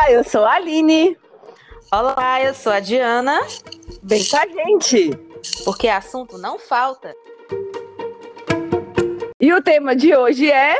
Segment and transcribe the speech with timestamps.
[0.00, 1.14] Olá, eu sou a Aline.
[1.92, 3.38] Olá, eu sou a Diana.
[4.02, 5.10] Vem com a gente.
[5.62, 7.14] Porque assunto não falta.
[9.38, 10.74] E o tema de hoje é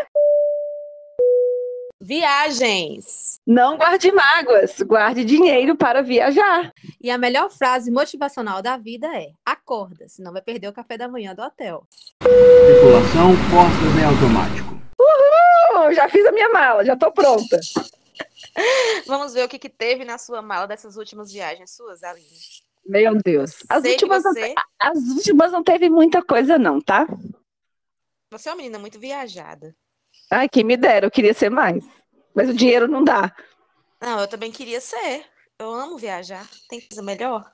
[2.00, 3.38] Viagens.
[3.46, 6.72] Não guarde mágoas, guarde dinheiro para viajar.
[6.98, 11.08] E a melhor frase motivacional da vida é: acorda, senão vai perder o café da
[11.08, 11.86] manhã do hotel.
[12.20, 14.80] Tripulação postas em automático.
[14.98, 15.92] Uhul!
[15.92, 17.60] Já fiz a minha mala, já tô pronta.
[19.06, 22.38] Vamos ver o que, que teve na sua mala dessas últimas viagens suas, Aline.
[22.86, 23.58] Meu Deus.
[23.68, 27.06] As Sei que últimas, não, você, as últimas não teve muita coisa, não, tá?
[28.30, 29.74] você é uma menina muito viajada.
[30.30, 31.84] Ai, quem me dera, eu queria ser mais.
[32.34, 33.34] Mas o dinheiro não dá.
[34.00, 35.26] Não, eu também queria ser.
[35.58, 36.48] Eu amo viajar.
[36.68, 37.50] Tem coisa melhor?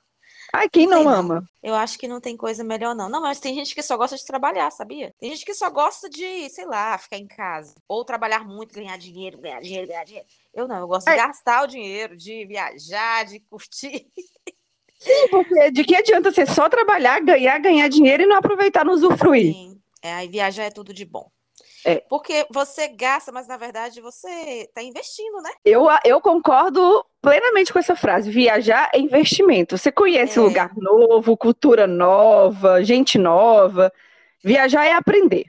[0.57, 1.47] Ai, quem não ama?
[1.63, 3.11] Eu acho que não tem coisa melhor, não.
[3.11, 5.15] Não, mas tem gente que só gosta de trabalhar, sabia?
[5.19, 7.75] Tem gente que só gosta de, sei lá, ficar em casa.
[7.87, 10.27] Ou trabalhar muito, ganhar dinheiro, ganhar dinheiro, ganhar dinheiro.
[10.55, 14.09] Eu não, eu gosto de gastar o dinheiro, de viajar, de curtir.
[14.99, 18.95] Sim, porque de que adianta você só trabalhar, ganhar, ganhar dinheiro e não aproveitar, não
[18.95, 19.53] usufruir?
[19.53, 19.79] Sim.
[20.03, 21.31] É, aí viajar é tudo de bom.
[21.87, 22.01] É.
[22.09, 25.51] Porque você gasta, mas na verdade você tá investindo, né?
[25.65, 28.29] Eu, eu concordo plenamente com essa frase.
[28.29, 29.79] Viajar é investimento.
[29.79, 30.43] Você conhece É.
[30.43, 33.93] lugar novo, cultura nova, gente nova.
[34.43, 35.47] Viajar é aprender.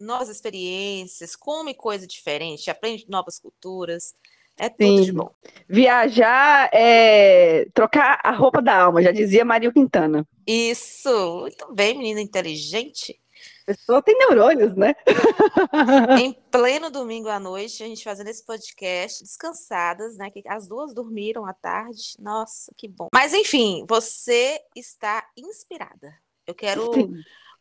[0.00, 4.12] Novas experiências, come coisa diferente, aprende novas culturas.
[4.58, 5.14] É tudo de Sim.
[5.14, 5.30] bom.
[5.68, 10.26] Viajar é trocar a roupa da alma, já dizia Maria Quintana.
[10.46, 11.40] Isso.
[11.42, 13.20] Muito bem, menina inteligente.
[13.66, 14.94] Pessoa tem neurônios, né?
[16.22, 20.30] em pleno domingo à noite, a gente fazendo esse podcast, descansadas, né?
[20.30, 22.14] Que as duas dormiram à tarde.
[22.20, 23.08] Nossa, que bom.
[23.12, 26.14] Mas enfim, você está inspirada.
[26.46, 27.12] Eu quero Sim.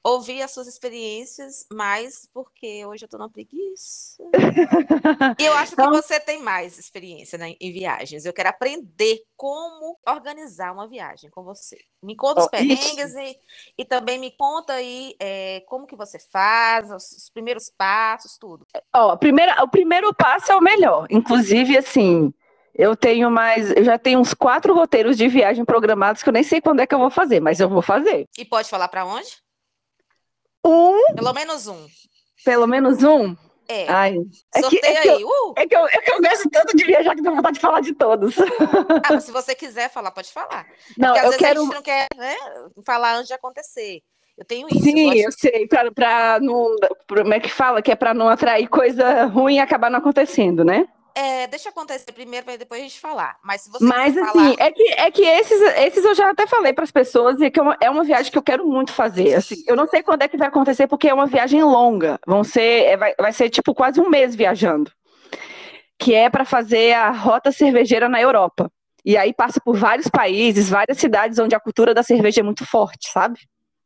[0.06, 4.24] Ouvir as suas experiências, mais porque hoje eu tô na preguiça.
[5.40, 8.24] E eu acho que Então- você tem mais experiência né, em viagens.
[8.26, 11.78] Eu quero aprender como organizar uma viagem com você.
[12.04, 12.52] Me conta os ixi.
[12.52, 13.38] perrengues e,
[13.80, 18.66] e também me conta aí é, como que você faz, os, os primeiros passos, tudo.
[18.94, 21.08] Ó, a primeira, o primeiro passo é o melhor.
[21.10, 22.32] Inclusive, assim,
[22.74, 23.72] eu tenho mais.
[23.72, 26.88] Eu já tenho uns quatro roteiros de viagem programados que eu nem sei quando é
[26.88, 28.28] que eu vou fazer, mas eu vou fazer.
[28.38, 29.44] E pode falar para onde?
[30.66, 31.88] Um, Pelo menos um.
[32.44, 33.36] pelo menos um.
[33.68, 33.88] É.
[33.88, 34.18] Ai.
[34.56, 35.28] É que, é, que eu.
[35.28, 35.54] Uh!
[35.58, 37.82] é, que eu, é que eu gosto tanto de viajar que dá vontade de falar
[37.82, 38.36] de todos.
[38.40, 40.66] Ah, mas se você quiser falar, pode falar.
[40.98, 41.62] Não, Porque às eu vezes a quero.
[41.66, 42.36] gente não quer né,
[42.86, 44.02] falar antes de acontecer.
[44.38, 44.78] Eu tenho isso.
[44.78, 46.76] eu Sim, gosto- eu sei, pra, pra não.
[47.08, 47.82] pra- Como é que fala?
[47.82, 50.88] Que é pra não atrair coisa ruim e acabar não acontecendo, né?
[51.18, 53.38] É, deixa acontecer primeiro para depois a gente falar.
[53.42, 56.46] Mas se você Mas assim, falar, é que, é que esses, esses eu já até
[56.46, 58.92] falei para as pessoas e que é uma, é uma viagem que eu quero muito
[58.92, 59.34] fazer.
[59.36, 62.20] Assim, eu não sei quando é que vai acontecer porque é uma viagem longa.
[62.28, 64.92] Vão ser, é, vai, vai ser tipo quase um mês viajando,
[65.98, 68.70] que é para fazer a rota cervejeira na Europa.
[69.06, 72.66] E aí passa por vários países, várias cidades onde a cultura da cerveja é muito
[72.66, 73.40] forte, sabe?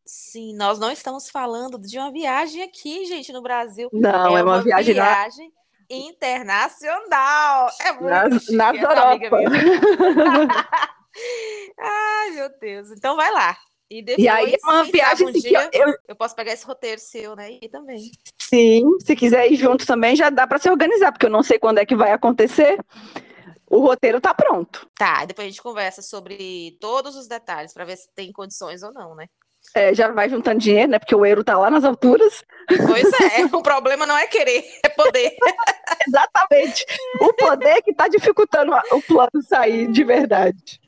[0.09, 3.89] sim, nós não estamos falando de uma viagem aqui, gente, no Brasil.
[3.93, 5.51] Não, é, uma, viagem na, viagem
[5.89, 7.69] internacional.
[7.81, 9.37] É muito nas, chique amiga Europa.
[11.79, 12.91] Ai, meu Deus.
[12.91, 13.57] Então vai lá.
[13.91, 16.53] E depois, E aí é uma viagem um assim, que dia, eu, eu posso pegar
[16.53, 17.51] esse roteiro seu, né?
[17.59, 18.11] E também.
[18.39, 21.57] Sim, se quiser ir junto também já dá para se organizar, porque eu não sei
[21.57, 22.77] quando é que vai acontecer.
[23.67, 24.87] O roteiro tá pronto.
[24.95, 28.91] Tá, depois a gente conversa sobre todos os detalhes para ver se tem condições ou
[28.91, 29.25] não, né?
[29.75, 30.99] É, já vai juntando dinheiro, né?
[30.99, 32.43] Porque o euro tá lá nas alturas.
[32.67, 35.35] Pois é, o problema não é querer, é poder.
[36.07, 36.85] Exatamente.
[37.21, 40.79] O poder que tá dificultando o plano sair de verdade.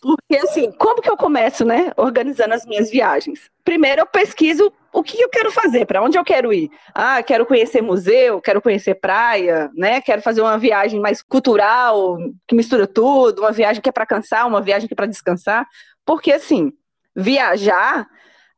[0.00, 1.92] Porque assim, como que eu começo, né?
[1.96, 3.50] Organizando as minhas viagens.
[3.62, 6.70] Primeiro eu pesquiso o que eu quero fazer, para onde eu quero ir.
[6.94, 10.00] Ah, quero conhecer museu, quero conhecer praia, né?
[10.00, 12.16] Quero fazer uma viagem mais cultural,
[12.48, 15.66] que mistura tudo, uma viagem que é para cansar, uma viagem que é para descansar.
[16.04, 16.72] Porque assim,
[17.14, 18.06] viajar,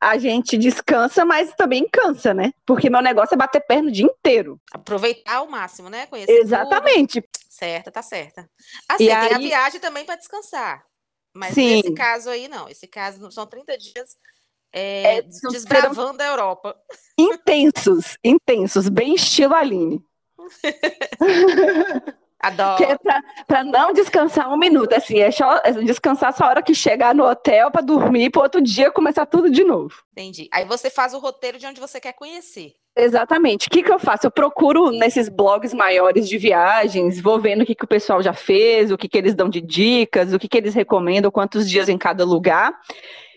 [0.00, 2.52] a gente descansa, mas também cansa, né?
[2.66, 4.60] Porque meu negócio é bater perna o dia inteiro.
[4.72, 6.06] Aproveitar ao máximo, né?
[6.06, 6.44] Conhecer tudo.
[6.44, 7.22] Exatamente.
[7.48, 8.48] Certa, tá certa.
[8.88, 10.84] Assim, E tem a aí- viagem também para descansar.
[11.34, 11.76] Mas Sim.
[11.76, 12.68] nesse caso aí, não.
[12.68, 14.16] Esse caso são 30 dias
[14.74, 16.74] é, É, desbravando a Europa.
[17.18, 20.04] intensos, intensos, bem estilo Aline.
[22.42, 22.76] Adoro.
[22.76, 26.48] Que é pra, pra não descansar um minuto, assim, é só é descansar só a
[26.48, 29.94] hora que chegar no hotel pra dormir, pro outro dia começar tudo de novo.
[30.10, 30.48] Entendi.
[30.52, 32.72] Aí você faz o roteiro de onde você quer conhecer.
[32.96, 33.68] Exatamente.
[33.68, 34.26] O que, que eu faço?
[34.26, 38.32] Eu procuro nesses blogs maiores de viagens, vou vendo o que, que o pessoal já
[38.32, 41.88] fez, o que, que eles dão de dicas, o que, que eles recomendam, quantos dias
[41.88, 42.74] em cada lugar.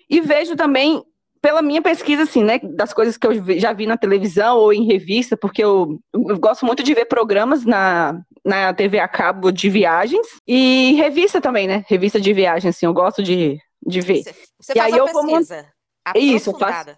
[0.10, 1.04] E vejo também
[1.46, 4.88] pela minha pesquisa, assim, né, das coisas que eu já vi na televisão ou em
[4.88, 9.70] revista, porque eu, eu gosto muito de ver programas na, na TV a cabo de
[9.70, 11.86] viagens e revista também, né?
[11.88, 14.24] Revista de viagem, assim, eu gosto de, de ver.
[14.24, 15.68] Você, você E faz aí uma eu vou pesquisa
[16.16, 16.98] Isso, eu faço-.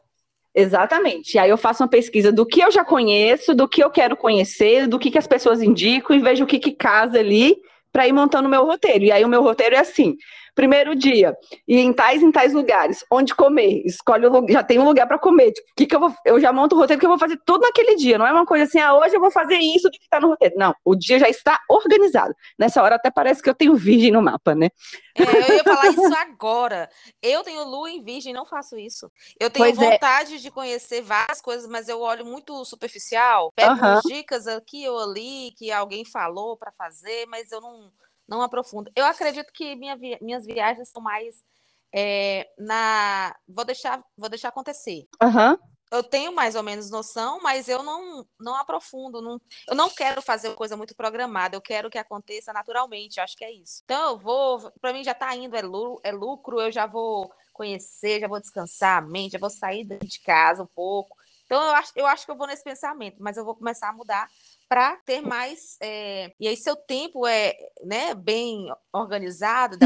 [0.56, 1.34] Exatamente.
[1.34, 4.16] E aí eu faço uma pesquisa do que eu já conheço, do que eu quero
[4.16, 7.58] conhecer, do que, que as pessoas indicam e vejo o que, que casa ali
[7.92, 9.04] para ir montando o meu roteiro.
[9.04, 10.16] E aí o meu roteiro é assim:
[10.58, 11.38] primeiro dia,
[11.68, 15.06] ir em tais em tais lugares, onde comer, escolhe o lugar, já tem um lugar
[15.06, 15.52] para comer.
[15.52, 17.62] Tipo, que que eu, vou, eu já monto o roteiro que eu vou fazer tudo
[17.62, 18.18] naquele dia.
[18.18, 20.56] Não é uma coisa assim, ah, hoje eu vou fazer isso que está no roteiro.
[20.58, 22.34] Não, o dia já está organizado.
[22.58, 24.72] Nessa hora até parece que eu tenho virgem no mapa, né?
[25.16, 26.90] É, eu ia falar isso agora.
[27.22, 29.12] Eu tenho lua em virgem, não faço isso.
[29.40, 29.92] Eu tenho Pois é.
[29.92, 33.52] vontade de conhecer várias coisas, mas eu olho muito superficial.
[33.56, 37.92] Pego umas dicas aqui ou ali que alguém falou para fazer, mas eu não,
[38.28, 38.92] não aprofundo.
[38.96, 41.44] Eu acredito que minha vi- minhas viagens são mais
[41.94, 43.36] é, na.
[43.48, 45.08] Vou deixar, vou deixar acontecer.
[45.22, 45.58] Aham.
[45.90, 49.22] eu tenho mais ou menos noção, mas eu não, não aprofundo.
[49.22, 49.40] Não,
[49.70, 53.46] eu não quero fazer coisa muito programada, eu quero que aconteça naturalmente, eu acho que
[53.46, 53.82] é isso.
[53.86, 57.32] Então, eu vou, para mim já está indo, é, lu- é lucro, eu já vou
[57.54, 61.16] conhecer, já vou descansar a mente, já vou sair de casa um pouco.
[61.46, 63.94] Então, eu acho, eu acho que eu vou nesse pensamento, mas eu vou começar a
[63.94, 64.30] mudar
[64.68, 65.78] para ter mais.
[65.82, 67.54] é, E aí, seu tempo é
[67.84, 69.78] né, bem organizado,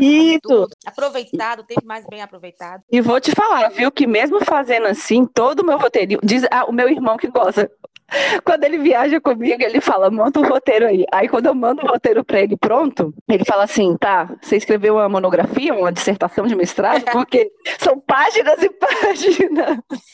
[0.42, 2.84] tudo, aproveitado, o tempo mais bem aproveitado.
[2.92, 6.66] E vou te falar, viu, que mesmo fazendo assim, todo o meu roteiro, diz ah,
[6.66, 7.70] o meu irmão que gosta,
[8.44, 11.06] quando ele viaja comigo, ele fala, monta um roteiro aí.
[11.12, 14.96] Aí quando eu mando o roteiro pra ele pronto, ele fala assim, tá, você escreveu
[14.96, 19.80] uma monografia, uma dissertação de mestrado, porque são páginas e páginas.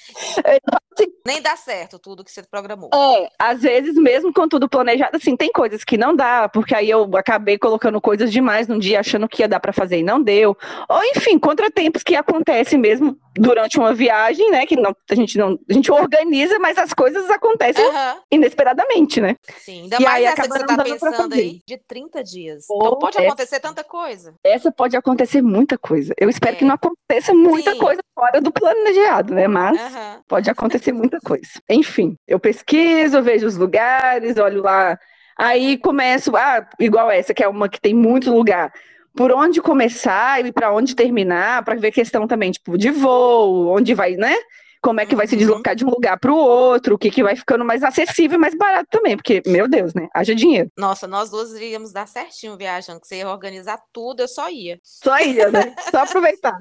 [0.97, 2.89] Assim, Nem dá certo tudo que você programou.
[2.91, 6.89] é, às vezes, mesmo com tudo planejado, assim, tem coisas que não dá, porque aí
[6.89, 10.21] eu acabei colocando coisas demais num dia, achando que ia dar pra fazer e não
[10.21, 10.57] deu.
[10.89, 14.65] Ou, enfim, contratempos que acontecem mesmo durante uma viagem, né?
[14.65, 15.59] Que não, a gente não.
[15.69, 18.17] A gente organiza, mas as coisas acontecem Aham.
[18.31, 19.35] inesperadamente, né?
[19.59, 21.33] Sim, ainda E mais aí essa que você tá pensando fazer.
[21.41, 22.65] aí, de 30 dias.
[22.67, 24.33] Pô, Então pode essa- acontecer tanta coisa.
[24.43, 26.13] Essa pode acontecer muita coisa.
[26.19, 26.59] Eu espero É.
[26.59, 27.79] que não aconteça muita Sim.
[27.79, 29.47] coisa fora do planejado, né?
[29.47, 29.79] Mas.
[29.79, 30.21] Aham.
[30.27, 31.47] Pode acontecer muita coisa.
[31.69, 34.97] Enfim, eu pesquiso, vejo os lugares, olho lá.
[35.37, 38.71] Aí começo, ah, igual essa, que é uma que tem muito lugar.
[39.15, 43.93] Por onde começar e para onde terminar, para ver questão também, tipo, de voo, onde
[43.95, 44.35] vai, né?
[44.81, 45.39] Como é que vai se Uhum.
[45.39, 48.41] deslocar de um lugar para o outro, o que, que vai ficando mais acessível e
[48.41, 50.07] mais barato também, porque, meu Deus, né?
[50.13, 50.69] Haja dinheiro.
[50.77, 54.79] Nossa, nós duas iríamos dar certinho viajando, que você ia organizar tudo, eu só ia.
[54.83, 55.75] Só ia, né?
[55.91, 56.57] Só aproveitar.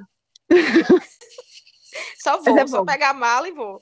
[2.22, 3.80] Só Mas vou, é só pegar a mala e vou.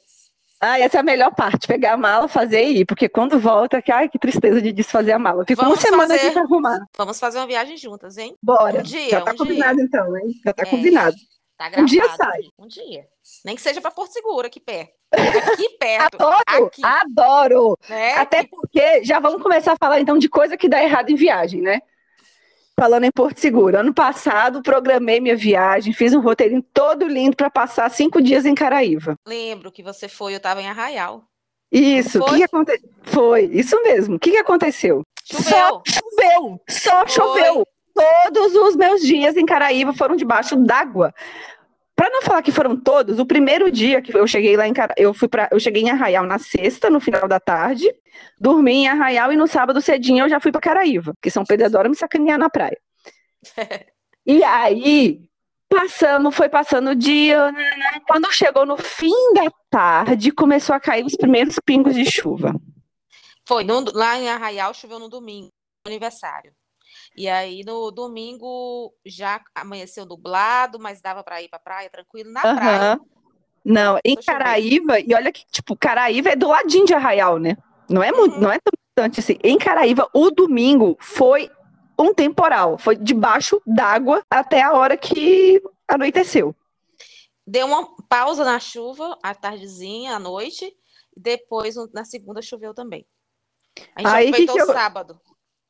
[0.61, 3.83] Ah, essa é a melhor parte, pegar a mala, fazer e ir, porque quando volta,
[3.83, 5.45] que, ai, que tristeza de desfazer a mala.
[5.47, 6.79] Fica uma Vamos semana fazer- aqui pra arrumar.
[6.97, 8.35] Vamos fazer uma viagem juntas, hein?
[8.43, 8.79] Bora.
[8.79, 9.85] Um dia, Já tá um combinado dia.
[9.85, 10.31] então, hein?
[10.45, 10.67] Já tá É.
[10.71, 11.17] combinado.
[11.56, 12.41] Tá Um dia gravado sai.
[12.59, 13.06] Um dia.
[13.45, 14.93] Nem que seja para Porto Seguro, aqui perto.
[15.12, 16.21] Aqui perto.
[16.21, 16.85] Adoro, aqui.
[16.85, 17.79] adoro.
[17.89, 18.15] né?
[18.15, 21.61] Até porque já vamos começar a falar então de coisa que dá errado em viagem,
[21.61, 21.81] né?
[22.79, 23.79] Falando em Porto Seguro.
[23.79, 28.55] Ano passado, programei minha viagem, fiz um roteirinho todo lindo para passar cinco dias em
[28.55, 29.15] Caraíva.
[29.25, 31.23] Lembro que você foi, eu tava em Arraial.
[31.71, 32.89] Isso, o que, que aconteceu?
[33.03, 34.17] Foi, isso mesmo.
[34.17, 35.03] O que, que aconteceu?
[35.25, 35.83] Choveu.
[35.87, 37.09] Choveu, só Foi.
[37.09, 37.67] choveu.
[37.94, 41.14] Todos os meus dias em Caraíva foram debaixo d'água.
[41.96, 44.93] Para não falar que foram todos, o primeiro dia que eu cheguei lá em Cara...
[44.99, 47.88] eu fui para eu cheguei em Arraial na sexta, no final da tarde,
[48.38, 51.67] dormi em Arraial e no sábado cedinho eu já fui para Caraíva, que São Pedro
[51.67, 52.76] adora me sacanear na praia.
[54.26, 55.21] e aí
[55.69, 57.52] passamos, foi passando o dia,
[58.09, 62.54] quando chegou no fim da tarde, começou a cair os primeiros pingos de chuva.
[63.47, 65.50] Foi, no- lá em Arraial choveu no domingo,
[65.87, 66.52] no aniversário.
[67.16, 72.40] E aí no domingo já amanheceu nublado, mas dava para ir para praia tranquilo na
[72.40, 72.92] praia.
[72.94, 73.00] Aham.
[73.64, 74.16] Não, em.
[74.16, 77.56] Caraíva, e olha que, tipo, Caraíva é do ladinho de Arraial, né?
[77.88, 78.40] Não é muito, Uhum.
[78.42, 79.38] não é tão distante assim.
[79.42, 81.50] Em Caraíva, o domingo foi
[81.99, 86.54] um temporal, foi debaixo d'água até a hora que anoiteceu.
[87.47, 90.75] Deu uma pausa na chuva, à tardezinha, à noite,
[91.16, 93.06] depois na segunda choveu também.
[93.94, 95.21] A gente Aí, que aproveitou que o eu- sábado.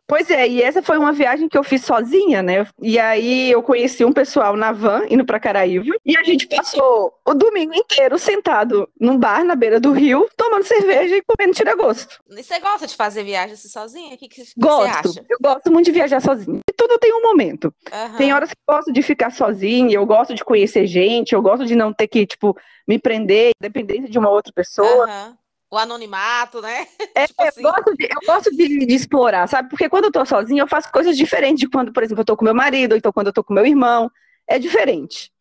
[0.07, 2.67] Pois é, e essa foi uma viagem que eu fiz sozinha, né?
[2.81, 7.15] E aí eu conheci um pessoal na van indo pra Caraíva e a gente passou
[7.27, 12.19] o domingo inteiro sentado num bar na beira do rio, tomando cerveja e comendo tira-gosto.
[12.31, 14.15] E você gosta de fazer viagem assim sozinha?
[14.15, 15.27] O que, que, que você Gosto, acha?
[15.29, 16.61] eu gosto muito de viajar sozinha.
[16.69, 17.75] E tudo tem um momento.
[17.91, 18.19] Aham.
[18.19, 21.65] Tem horas que eu gosto de ficar sozinha, eu gosto de conhecer gente, eu gosto
[21.65, 22.55] de não ter que, tipo,
[22.87, 25.05] me prender, dependência de uma outra pessoa.
[25.05, 25.39] Aham.
[25.75, 26.87] O anonimato, né?
[27.17, 27.63] É, tipo eu assim.
[27.63, 29.69] gosto, de, eu gosto de, de explorar, sabe?
[29.69, 32.37] Porque quando eu tô sozinha, eu faço coisas diferentes de quando, por exemplo, eu tô
[32.37, 34.11] com meu marido, ou então quando eu tô com meu irmão.
[34.47, 35.33] É diferente.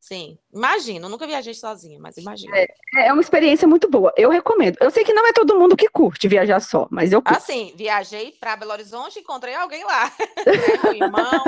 [0.00, 1.10] Sim, imagino.
[1.10, 2.54] Nunca viajei sozinha, mas imagino.
[2.56, 2.66] É.
[2.96, 4.12] É uma experiência muito boa.
[4.16, 4.78] Eu recomendo.
[4.80, 7.36] Eu sei que não é todo mundo que curte viajar só, mas eu curto.
[7.36, 10.06] Assim, viajei para Belo Horizonte e encontrei alguém lá.
[10.46, 11.44] né, Meu irmão.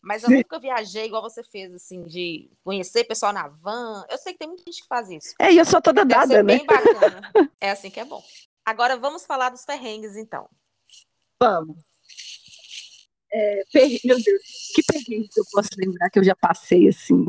[0.00, 4.06] Mas eu nunca viajei igual você fez, assim, de conhecer pessoal na van.
[4.08, 5.34] Eu sei que tem muita gente que faz isso.
[5.40, 6.56] É, e eu sou toda Deve dada, né?
[6.56, 7.32] bem bacana.
[7.60, 8.22] É assim que é bom.
[8.64, 10.48] Agora vamos falar dos perrengues, então.
[11.42, 11.76] Vamos.
[13.32, 14.42] É, per- Meu Deus,
[14.74, 17.24] que perrengue que eu posso lembrar que eu já passei assim.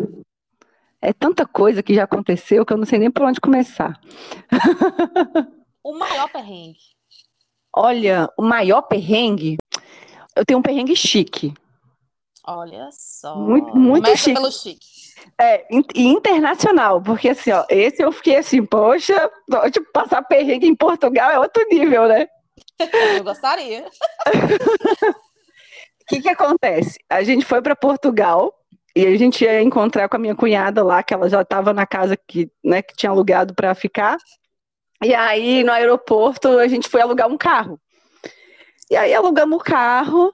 [1.02, 4.00] É tanta coisa que já aconteceu que eu não sei nem por onde começar.
[5.84, 6.78] O maior perrengue.
[7.76, 9.58] Olha, o maior perrengue,
[10.36, 11.54] eu tenho um perrengue chique.
[12.46, 13.36] Olha só.
[13.36, 14.34] Muito- muito Começa chique.
[14.34, 14.88] pelo chique.
[15.40, 19.30] É, e internacional, porque assim, ó, esse eu fiquei assim, poxa,
[19.72, 22.28] tipo, passar perrengue em Portugal é outro nível, né?
[23.18, 23.86] Eu gostaria.
[26.00, 26.98] O que que acontece?
[27.10, 28.54] A gente foi para Portugal
[28.98, 31.86] e a gente ia encontrar com a minha cunhada lá, que ela já estava na
[31.86, 34.18] casa que, né, que tinha alugado para ficar.
[35.04, 37.80] E aí, no aeroporto, a gente foi alugar um carro.
[38.90, 40.34] E aí, alugamos o carro,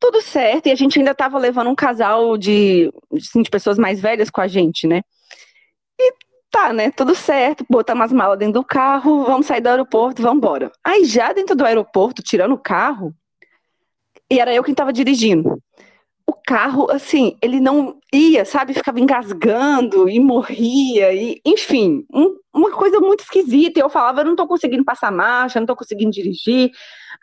[0.00, 4.00] tudo certo, e a gente ainda estava levando um casal de, assim, de pessoas mais
[4.00, 5.02] velhas com a gente, né?
[6.00, 6.14] E
[6.50, 6.90] tá, né?
[6.90, 10.72] Tudo certo, botamos as malas dentro do carro, vamos sair do aeroporto, vamos embora.
[10.82, 13.14] Aí, já dentro do aeroporto, tirando o carro,
[14.30, 15.62] e era eu quem estava dirigindo.
[16.52, 18.74] Carro, assim, ele não ia, sabe?
[18.74, 23.80] Ficava engasgando e morria, e enfim, um- uma coisa muito esquisita.
[23.80, 26.70] Eu falava, não tô conseguindo passar marcha, não tô conseguindo dirigir.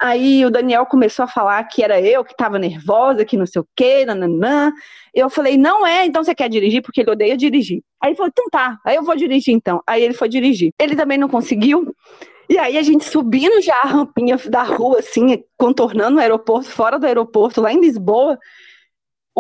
[0.01, 3.62] Aí o Daniel começou a falar que era eu que estava nervosa, que não sei
[3.62, 4.71] o quê, nananã.
[5.13, 6.81] Eu falei, não é, então você quer dirigir?
[6.81, 7.83] Porque ele odeia dirigir.
[8.01, 9.79] Aí ele falou, então tá, aí eu vou dirigir então.
[9.86, 10.71] Aí ele foi dirigir.
[10.79, 11.93] Ele também não conseguiu.
[12.50, 16.98] E aí a gente subindo já a rampinha da rua, assim, contornando o aeroporto, fora
[16.98, 18.39] do aeroporto, lá em Lisboa,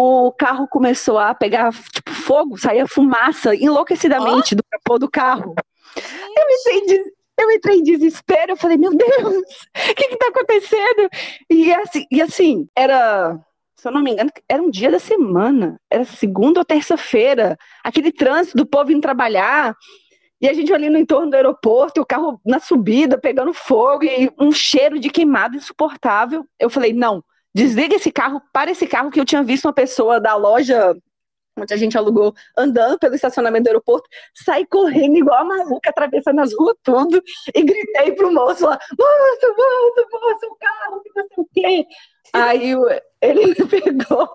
[0.01, 5.53] o carro começou a pegar tipo, fogo, saía fumaça enlouquecidamente do capô do carro.
[5.97, 7.03] Eu entrei,
[7.37, 11.09] eu entrei em desespero, eu falei, meu Deus, o que que tá acontecendo?
[11.49, 13.37] E assim, e assim, era,
[13.75, 18.13] se eu não me engano, era um dia da semana, era segunda ou terça-feira, aquele
[18.13, 19.75] trânsito do povo indo trabalhar,
[20.41, 24.31] e a gente ali no entorno do aeroporto, o carro na subida, pegando fogo, e
[24.39, 26.45] um cheiro de queimado insuportável.
[26.57, 27.21] Eu falei, não,
[27.59, 30.95] desliga esse carro, para esse carro, que eu tinha visto uma pessoa da loja
[31.57, 36.39] onde a gente alugou, andando pelo estacionamento do aeroporto, saí correndo igual a maluca, atravessando
[36.39, 37.21] as ruas tudo,
[37.53, 41.87] e gritei pro moço lá, moço, moço, moço, o carro, que não sei o quê.
[42.31, 42.73] Aí
[43.21, 44.29] ele pegou,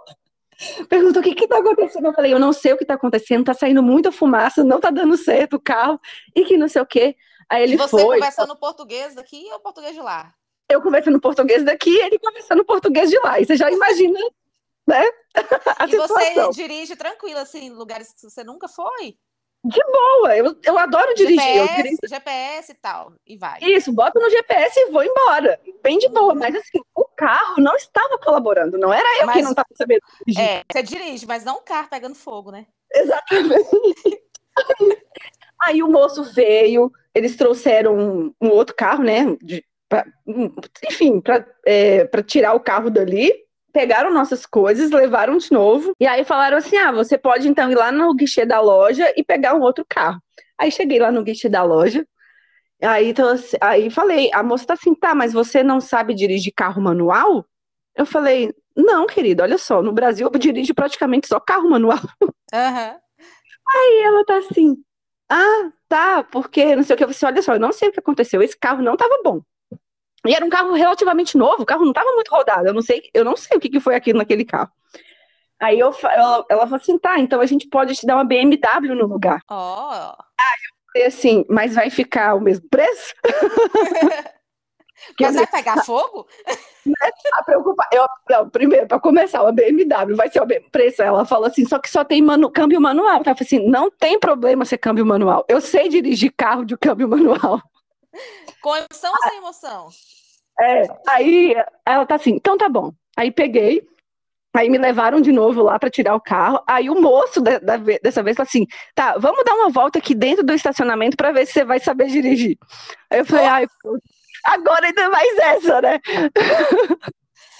[0.86, 3.44] perguntou o que que tá acontecendo, eu falei, eu não sei o que tá acontecendo,
[3.44, 5.98] tá saindo muita fumaça, não tá dando certo o carro,
[6.36, 7.16] e que não sei o quê.
[7.48, 10.34] Aí ele e você foi, conversando português daqui ou português de lá?
[10.71, 14.18] Eu conversando português daqui, ele conversando português de lá, e você já imagina,
[14.87, 15.02] né,
[15.78, 16.50] a e você situação.
[16.50, 19.16] dirige tranquilo, assim, em lugares que você nunca foi?
[19.66, 23.59] Boa, eu, eu adoro dirigir, GPS, dirijo GPS e tal, e vai.
[23.62, 25.59] Isso, boto no GPS e vou embora.
[25.83, 29.42] Bem de boa, mas assim, o carro não estava colaborando, não era eu que Mas-
[29.44, 30.44] não estava sabendo dirigir.
[30.50, 32.66] É, você dirige, mas não o carro pegando fogo, né?
[32.92, 33.71] Exatamente.
[35.66, 39.35] Aí o moço veio, eles trouxeram um, um outro carro, né?
[39.40, 40.52] de- pra- um-
[40.90, 43.32] enfim, para tirar o carro dali.
[43.72, 45.92] Pegaram nossas coisas, levaram de novo.
[45.98, 49.24] E aí falaram assim: ah, você pode então ir lá no guichê da loja e
[49.24, 50.20] pegar um outro carro.
[50.58, 52.06] Aí cheguei lá no guichê da loja.
[52.82, 56.52] Aí, então, assim, aí falei, a moça tá assim, tá, mas você não sabe dirigir
[56.54, 57.46] carro manual?
[57.96, 61.98] Eu falei, não, querido, olha só, no Brasil eu dirijo praticamente só carro manual.
[62.52, 62.96] Aham.
[63.74, 64.76] E ela tá assim,
[65.30, 67.04] ah, tá, porque não sei o que.
[67.04, 69.20] Eu falei assim, olha só, eu não sei o que aconteceu, esse carro não tava
[69.24, 69.40] bom.
[70.26, 73.02] E era um carro relativamente novo, o carro não tava muito rodado, eu não sei,
[73.12, 74.70] eu não sei o que, que foi aquilo naquele carro.
[75.60, 78.94] Aí eu, ela, ela falou assim, tá, então a gente pode te dar uma BMW
[78.94, 79.40] no lugar.
[79.48, 80.12] Ó.
[80.12, 83.14] Eu falei assim, mas vai ficar o mesmo preço?
[85.20, 86.26] Mas vai pegar fogo?
[87.34, 87.86] a preocupa...
[87.92, 91.02] eu, não, primeiro, para começar, uma BMW vai ser o mesmo preço.
[91.02, 92.50] Ela falou assim, só que só tem manu...
[92.50, 93.22] câmbio manual.
[93.22, 93.32] Tá?
[93.32, 95.44] Eu falei assim, não tem problema ser câmbio manual.
[95.48, 97.60] Eu sei dirigir carro de câmbio manual.
[98.62, 99.88] Com emoção ou sem emoção?
[100.61, 102.92] É, aí ela tá assim, então tá bom.
[103.16, 103.87] Aí peguei,
[104.54, 106.62] aí me levaram de novo lá para tirar o carro.
[106.66, 110.14] Aí o moço da- da dessa vez falou assim: tá, vamos dar uma volta aqui
[110.14, 112.56] dentro do estacionamento para ver se você vai saber dirigir.
[113.11, 113.66] Aí eu falei, ai,
[114.44, 116.00] agora ainda mais essa, né?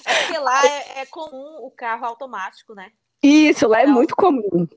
[0.07, 2.91] É porque lá é, é comum o carro automático, né?
[3.23, 3.95] Isso, lá é Não.
[3.95, 4.69] muito comum.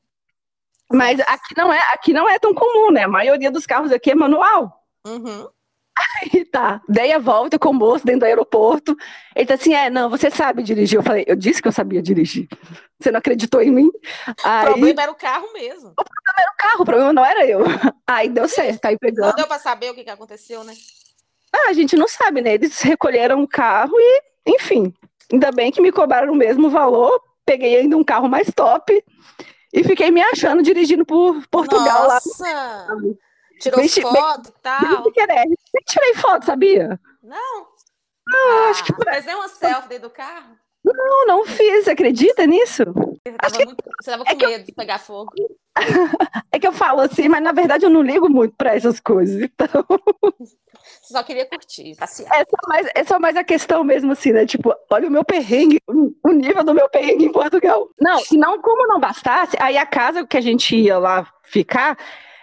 [0.89, 3.03] Mas aqui não é, aqui não é tão comum, né?
[3.03, 4.85] A maioria dos carros aqui é manual.
[5.05, 5.49] Uhum.
[6.21, 8.95] Aí tá, dei a volta com o moço dentro do aeroporto.
[9.35, 10.97] Ele tá assim: é, não, você sabe dirigir.
[10.99, 12.47] Eu falei: eu disse que eu sabia dirigir.
[12.99, 13.87] Você não acreditou em mim?
[13.87, 15.93] O Aí, problema era o carro mesmo.
[16.39, 17.61] era o carro, o problema não era eu.
[18.05, 19.35] Aí deu certo, aí Não pegamos.
[19.35, 20.73] deu pra saber o que, que aconteceu, né?
[21.53, 22.53] Ah, a gente não sabe, né?
[22.53, 24.93] Eles recolheram o carro e, enfim,
[25.31, 27.19] ainda bem que me cobraram o mesmo valor.
[27.45, 29.03] Peguei ainda um carro mais top
[29.73, 32.13] e fiquei me achando dirigindo por Portugal lá.
[32.15, 32.87] Nossa!
[33.59, 35.03] Tirou Bem chi- bem- foto e tal.
[35.77, 36.99] Nem tirei foto, sabia?
[37.23, 37.67] Não?
[38.27, 40.55] Não, acho que Ah, fez nem uma selfie dentro do carro?
[40.83, 42.83] Não, não fiz, você acredita nisso?
[42.85, 45.31] Você tava, muito- você tava com é que eu- medo de pegar fogo.
[46.51, 49.39] É que eu falo assim, mas na verdade eu não ligo muito pra essas coisas.
[49.43, 49.67] Então,
[50.39, 52.33] Você só queria curtir, passear.
[52.33, 54.45] é só mais, é só mais a questão mesmo, assim, né?
[54.45, 57.89] Tipo, olha o meu perrengue, o o nível do meu perrengue em Portugal.
[58.01, 61.97] Não, e não, como não bastasse, aí a casa que a gente ia lá ficar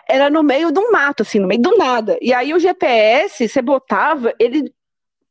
[0.09, 2.19] era no meio do mato, assim, no meio do nada.
[2.21, 4.73] E aí o GPS, você botava, ele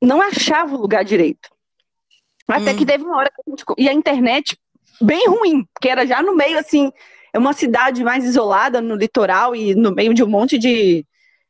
[0.02, 1.50] não achava o lugar direito.
[2.48, 2.76] Até Hum.
[2.76, 3.64] que teve uma hora que a gente.
[3.78, 4.58] E a internet
[5.02, 6.92] bem ruim, porque era já no meio, assim,
[7.34, 11.06] é uma cidade mais isolada no litoral e no meio de um monte de,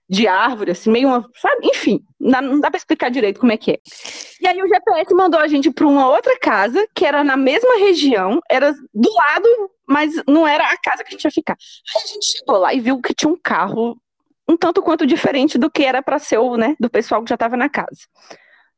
[0.09, 1.67] de árvore, assim, meio uma, sabe?
[1.67, 3.79] Enfim, não, dá para explicar direito como é que é.
[4.41, 7.77] E aí o GPS mandou a gente para uma outra casa, que era na mesma
[7.77, 11.57] região, era do lado, mas não era a casa que a gente ia ficar.
[11.95, 13.97] Aí a gente chegou lá e viu que tinha um carro
[14.47, 17.35] um tanto quanto diferente do que era para ser o, né, do pessoal que já
[17.35, 18.01] estava na casa.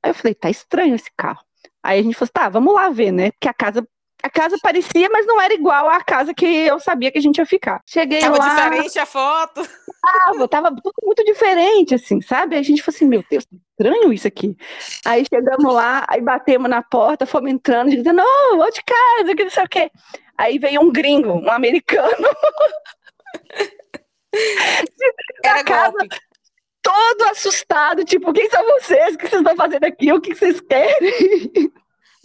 [0.01, 1.43] Aí eu falei, tá estranho esse carro.
[1.83, 3.31] Aí a gente falou, tá, vamos lá ver, né?
[3.31, 3.87] Porque a casa
[4.25, 7.37] a casa parecia, mas não era igual à casa que eu sabia que a gente
[7.37, 7.79] ia ficar.
[7.85, 9.61] Cheguei Tava lá, diferente a foto.
[10.01, 12.55] tava, tava tudo muito diferente, assim, sabe?
[12.55, 14.57] Aí a gente falou assim, meu Deus, tá estranho isso aqui.
[15.05, 19.43] Aí chegamos lá, aí batemos na porta, fomos entrando, dizendo, não, vou de casa, que
[19.43, 19.91] não sei o quê.
[20.35, 22.27] Aí veio um gringo, um americano,
[25.45, 25.91] Era casa.
[25.91, 26.17] golpe.
[26.81, 29.13] todo assustado, tipo, quem são vocês?
[29.13, 30.11] O que vocês estão fazendo aqui?
[30.11, 31.71] O que vocês querem?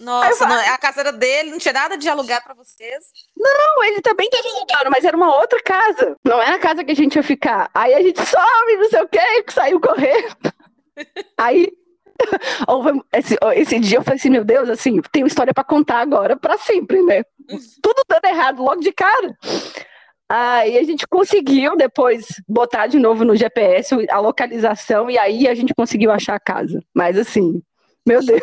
[0.00, 3.04] Nossa, não, a casa era dele, não tinha nada de alugar pra vocês.
[3.36, 6.16] Não, ele também estava alugando, mas era uma outra casa.
[6.24, 7.70] Não era a casa que a gente ia ficar.
[7.74, 10.52] Aí a gente sobe, não sei o quê, que saiu correndo.
[11.36, 11.68] Aí,
[13.12, 16.56] esse, esse dia eu falei assim, meu Deus, assim, tenho história para contar agora para
[16.56, 17.22] sempre, né?
[17.82, 19.36] Tudo dando errado logo de cara.
[20.30, 25.54] Aí a gente conseguiu depois botar de novo no GPS a localização e aí a
[25.54, 26.80] gente conseguiu achar a casa.
[26.94, 27.60] Mas assim,
[28.06, 28.40] meu Deus.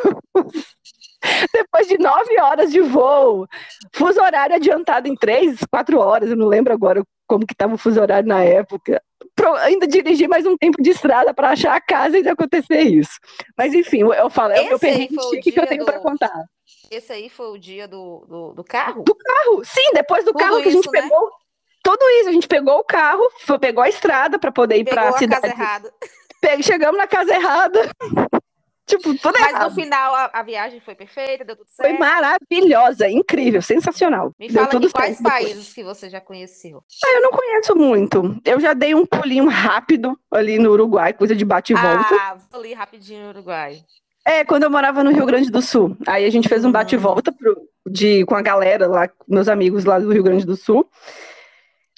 [1.53, 3.47] Depois de nove horas de voo,
[3.93, 7.77] fuso horário adiantado em três, quatro horas, eu não lembro agora como que estava o
[7.77, 9.01] fuso horário na época.
[9.35, 12.81] Pro- ainda dirigi mais um tempo de estrada para achar a casa e de acontecer
[12.81, 13.11] isso.
[13.57, 14.87] Mas enfim, eu- eu falo, é o meu Esse
[15.17, 16.45] o chique que eu tenho do- para contar.
[16.89, 19.03] Esse aí foi o dia do, do, do carro?
[19.03, 21.01] Do carro, sim, depois do Tudo carro que a gente isso, né?
[21.01, 21.29] pegou.
[21.83, 25.09] Tudo isso, a gente pegou o carro, foi, pegou a estrada para poder ir para
[25.09, 25.41] a cidade.
[25.41, 25.93] casa errada.
[26.61, 27.89] Chegamos na casa errada.
[28.87, 29.69] Tipo, tudo Mas errado.
[29.69, 31.99] no final a, a viagem foi perfeita, deu tudo Foi certo.
[31.99, 34.31] maravilhosa, incrível, sensacional.
[34.39, 36.81] Me Deu fala tudo de quais certo países que você já conheceu.
[37.05, 38.35] Ah, eu não conheço muito.
[38.43, 42.15] Eu já dei um pulinho rápido ali no Uruguai, coisa de bate e volta.
[42.15, 43.77] Ah, vou ali rapidinho no Uruguai.
[44.25, 45.95] É, quando eu morava no Rio Grande do Sul.
[46.05, 49.47] Aí a gente fez um bate e volta pro- de, com a galera lá, meus
[49.47, 50.89] amigos lá do Rio Grande do Sul.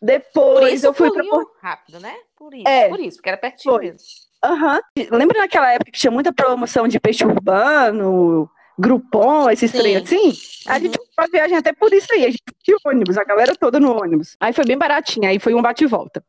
[0.01, 2.15] Depois eu fui pulinho rápido, né?
[2.37, 2.87] Por isso, É.
[2.87, 3.83] por isso, porque era pertinho Foi.
[3.85, 3.97] mesmo.
[4.43, 4.79] Aham.
[5.11, 10.31] Lembra naquela época que tinha muita promoção de peixe urbano, Groupon, esses trem assim?
[10.67, 10.79] A Uhum.
[10.79, 12.25] gente foi pra viagem até por isso aí.
[12.25, 14.37] A gente tinha ônibus, a galera toda no ônibus.
[14.39, 16.23] Aí foi bem baratinho, aí foi um bate e volta.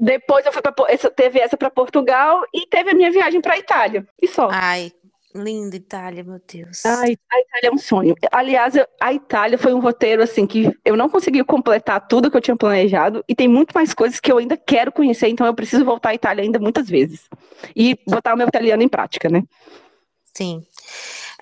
[0.00, 4.06] Depois eu fui essa, teve essa para Portugal e teve a minha viagem pra Itália.
[4.20, 4.48] E só.
[4.50, 4.90] Ai,
[5.34, 6.84] linda Itália, meu Deus.
[6.84, 8.14] Ai, a Itália é um sonho.
[8.30, 12.36] Aliás, eu- a Itália foi um roteiro assim que eu não consegui completar tudo que
[12.36, 15.54] eu tinha planejado e tem muito mais coisas que eu ainda quero conhecer, então eu
[15.54, 17.28] preciso voltar à Itália ainda muitas vezes.
[17.74, 19.42] E botar o meu italiano em prática, né?
[20.36, 20.64] Sim.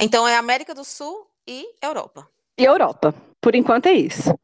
[0.01, 2.27] Então é América do Sul e Europa.
[2.59, 3.15] E Europa.
[3.41, 4.39] Por enquanto é isso.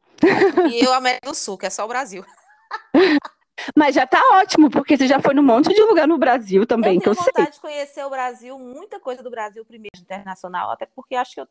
[0.69, 2.23] E eu, América do Sul, que é só o Brasil.
[3.75, 6.95] Mas já tá ótimo, porque você já foi num monte de lugar no Brasil também,
[6.95, 7.33] eu que eu tenho sei.
[7.33, 11.41] vontade de conhecer o Brasil, muita coisa do Brasil primeiro, internacional, até porque acho que
[11.41, 11.47] eu,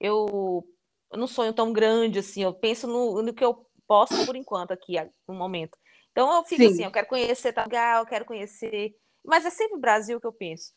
[0.00, 0.66] eu,
[1.12, 4.72] eu não sonho tão grande assim, eu penso no, no que eu posso por enquanto
[4.72, 4.94] aqui,
[5.28, 5.78] no momento.
[6.12, 6.68] Então eu fico Sim.
[6.68, 10.26] assim, eu quero conhecer tal lugar, eu quero conhecer, mas é sempre o Brasil que
[10.26, 10.72] eu penso.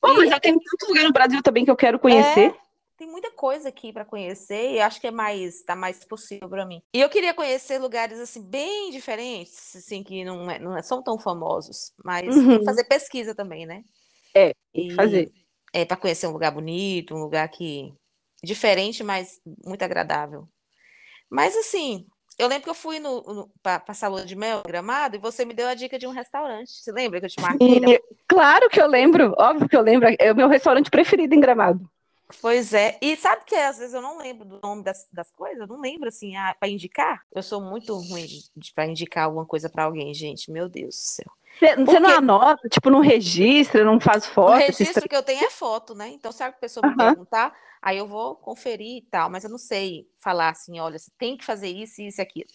[0.00, 2.50] Pô, E- mas já tem tanto lugar no Brasil também que eu quero conhecer.
[2.54, 2.65] É,
[2.96, 6.66] tem muita coisa aqui para conhecer e acho que é mais tá mais possível para
[6.66, 6.82] mim.
[6.94, 11.02] E eu queria conhecer lugares assim bem diferentes, assim que não, é- não é- são
[11.02, 12.58] tão famosos, mas tem Uhum.
[12.58, 13.82] que fazer pesquisa também, né?
[14.34, 15.32] É, tem que fazer.
[15.72, 17.92] é para conhecer um lugar bonito, um lugar que
[18.42, 20.48] diferente, mas muito agradável.
[21.30, 22.06] Mas assim,
[22.38, 25.44] Eu lembro que eu fui no, no, para a lua de mel, Gramado, e você
[25.44, 26.70] me deu a dica de um restaurante.
[26.70, 27.80] Você lembra que eu te marquei?
[27.80, 30.08] E, claro que eu lembro, óbvio que eu lembro.
[30.18, 31.88] É o meu restaurante preferido em Gramado.
[32.40, 32.98] Pois é.
[33.00, 35.60] E sabe que às vezes eu não lembro do nome das, das coisas?
[35.60, 37.22] Eu não lembro, assim, ah, para indicar.
[37.32, 38.26] Eu sou muito ruim
[38.74, 40.50] para indicar alguma coisa para alguém, gente.
[40.50, 41.32] Meu Deus do céu.
[41.84, 44.52] Você não anota, tipo, não registra, não faz foto?
[44.52, 46.08] O registro que eu tenho é foto, né?
[46.08, 46.96] Então, se a pessoa me uhum.
[46.96, 51.10] perguntar, aí eu vou conferir e tal, mas eu não sei falar assim, olha, você
[51.18, 52.50] tem que fazer isso, isso e aquilo.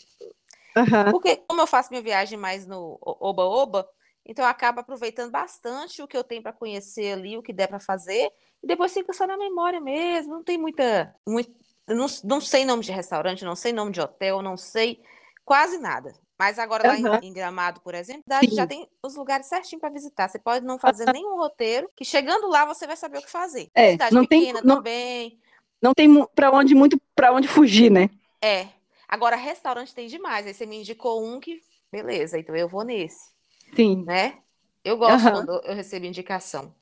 [0.77, 1.11] Uhum.
[1.11, 3.87] Porque como eu faço minha viagem mais no oba-oba,
[4.23, 7.67] então eu acabo aproveitando bastante o que eu tenho para conhecer ali, o que der
[7.67, 8.31] para fazer,
[8.63, 11.15] e depois fica só na memória mesmo, não tem muita...
[11.27, 11.51] Muito,
[11.87, 15.01] não, não sei nome de restaurante, não sei nome de hotel, não sei
[15.43, 16.13] quase nada.
[16.41, 17.19] Mas agora lá uhum.
[17.21, 20.27] em, Gramado, por exemplo, já tem os lugares certinho para visitar.
[20.27, 21.13] Você pode não fazer uhum.
[21.13, 23.69] nenhum roteiro, que chegando lá você vai saber o que fazer.
[23.75, 25.39] É, Cidade não pequena tem, não, também.
[25.79, 28.09] Não tem para onde muito para onde fugir, né?
[28.41, 28.67] É.
[29.07, 30.47] Agora restaurante tem demais.
[30.47, 33.29] Aí você me indicou um que, beleza, então eu vou nesse.
[33.75, 34.03] Sim.
[34.03, 34.39] Né?
[34.83, 35.31] Eu gosto uhum.
[35.31, 36.73] quando eu recebo indicação.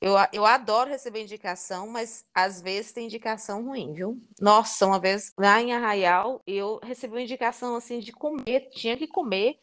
[0.00, 4.20] Eu, eu adoro receber indicação, mas às vezes tem indicação ruim, viu?
[4.38, 9.06] Nossa, uma vez lá em Arraial, eu recebi uma indicação assim de comer, tinha que
[9.06, 9.58] comer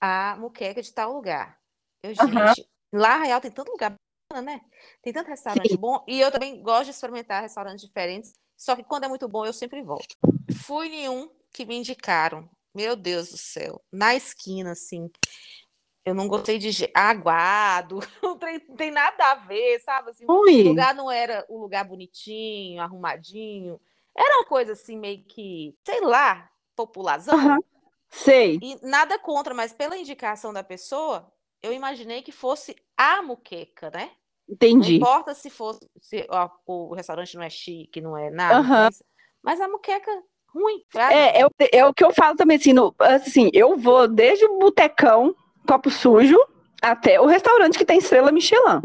[0.00, 1.58] a muqueca de tal lugar.
[2.02, 2.14] Eu, uhum.
[2.46, 3.94] gente, lá em Arraial tem tanto lugar
[4.30, 4.60] bacana, né?
[5.02, 5.76] Tem tanto restaurante Sim.
[5.76, 6.02] bom.
[6.08, 8.34] E eu também gosto de experimentar restaurantes diferentes.
[8.56, 10.16] Só que quando é muito bom, eu sempre volto.
[10.64, 12.48] Fui em um que me indicaram.
[12.74, 13.80] Meu Deus do céu.
[13.92, 15.10] Na esquina, assim.
[16.04, 20.10] Eu não gostei de aguado, não tem, não tem nada a ver, sabe?
[20.10, 23.80] Assim, o lugar não era o lugar bonitinho, arrumadinho.
[24.16, 27.36] Era uma coisa assim, meio que, sei lá, população.
[27.36, 27.58] Uhum.
[28.10, 28.58] Sei.
[28.62, 34.10] E nada contra, mas pela indicação da pessoa, eu imaginei que fosse a muqueca, né?
[34.48, 34.98] Entendi.
[34.98, 38.68] Não importa se fosse, se ó, o restaurante não é chique, não é nada, uhum.
[38.68, 39.02] mas,
[39.42, 40.10] mas a muqueca
[40.46, 40.84] ruim.
[40.94, 44.58] É, é, é, o que eu falo também, assim, no, assim, eu vou desde o
[44.58, 45.34] botecão
[45.66, 46.38] copo sujo
[46.82, 48.80] até o restaurante que tem estrela Michelin.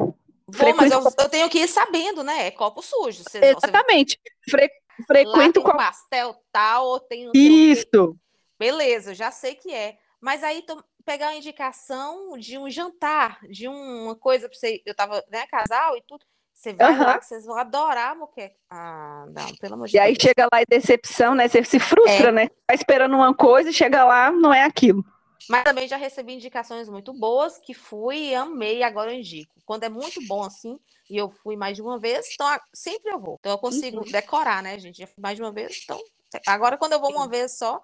[0.52, 2.48] Vou, mas eu, eu, tenho que ir sabendo, né?
[2.48, 3.24] É copo sujo.
[3.34, 4.20] Exatamente.
[4.50, 4.70] Fre
[5.08, 8.18] frequento com pastel tal, ou tem Isso.
[8.58, 9.98] Beleza, já sei que é.
[10.20, 14.82] Mas aí tô, pegar uma indicação de um jantar, de uma coisa para você.
[14.86, 16.26] Eu tava, né, casal e tudo.
[16.54, 17.00] Você vai uhum.
[17.00, 18.56] lá, que vocês vão adorar a moqueca.
[18.70, 20.04] Ah, não, pelo amor de Deus.
[20.04, 21.48] E aí chega lá e decepção, né?
[21.48, 22.32] Você se frustra, é.
[22.34, 22.50] né?
[22.68, 25.02] Tá esperando uma coisa e chega lá, não é aquilo.
[25.50, 29.56] Mas também já recebi indicações muito boas que fui e amei, agora eu indico.
[29.66, 33.20] Quando é muito bom assim, e eu fui mais de uma vez, então sempre eu
[33.20, 33.38] vou.
[33.40, 34.12] Então eu consigo uhum.
[34.12, 35.00] decorar, né, gente?
[35.00, 36.00] Já fui mais de uma vez, então.
[36.46, 37.82] Agora, quando eu vou uma vez só,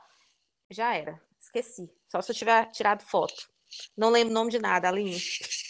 [0.69, 1.19] já era.
[1.39, 1.89] Esqueci.
[2.07, 3.49] Só se eu tiver tirado foto.
[3.97, 5.17] Não lembro o nome de nada, Aline.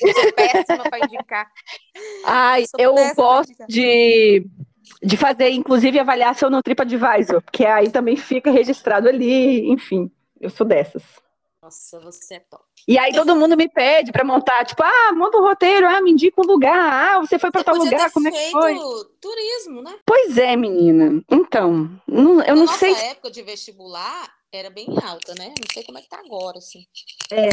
[0.02, 1.50] Eu sou péssima para indicar.
[2.26, 4.46] Ai, eu, eu gosto de,
[5.02, 10.12] de fazer, inclusive, avaliação no TripAdvisor, porque aí também fica registrado ali, enfim.
[10.40, 11.04] Eu sou dessas.
[11.66, 12.64] Nossa, você é top.
[12.88, 16.12] E aí todo mundo me pede para montar, tipo, ah, monta um roteiro, ah, me
[16.12, 18.76] indica um lugar, ah, você foi para tal lugar, como é que foi?
[19.20, 19.98] turismo, né?
[20.06, 21.24] Pois é, menina.
[21.28, 22.92] Então, não, eu Na não nossa sei.
[22.92, 25.56] Na época de vestibular era bem alta, né?
[25.60, 26.86] Não sei como é que tá agora, assim.
[27.32, 27.50] É.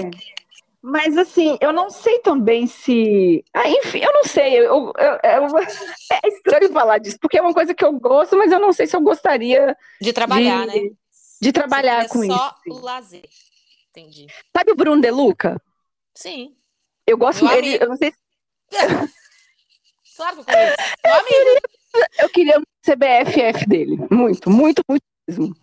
[0.83, 3.43] Mas assim, eu não sei também se.
[3.55, 4.59] Ah, enfim, eu não sei.
[4.59, 5.57] Eu, eu, eu...
[6.23, 8.87] É estranho falar disso, porque é uma coisa que eu gosto, mas eu não sei
[8.87, 10.81] se eu gostaria de trabalhar, de...
[10.83, 10.91] né?
[11.41, 12.35] De trabalhar com só isso.
[12.35, 13.29] Só o lazer.
[13.95, 14.27] Entendi.
[14.57, 15.61] Sabe o Bruno De Luca?
[16.15, 16.57] Sim.
[17.07, 18.19] Eu gosto dele, eu não sei se...
[20.17, 20.77] Claro que eu conheço.
[21.05, 21.61] Meu amigo.
[22.19, 23.99] Eu queria um CBFF dele.
[24.11, 25.55] Muito, muito, muito mesmo.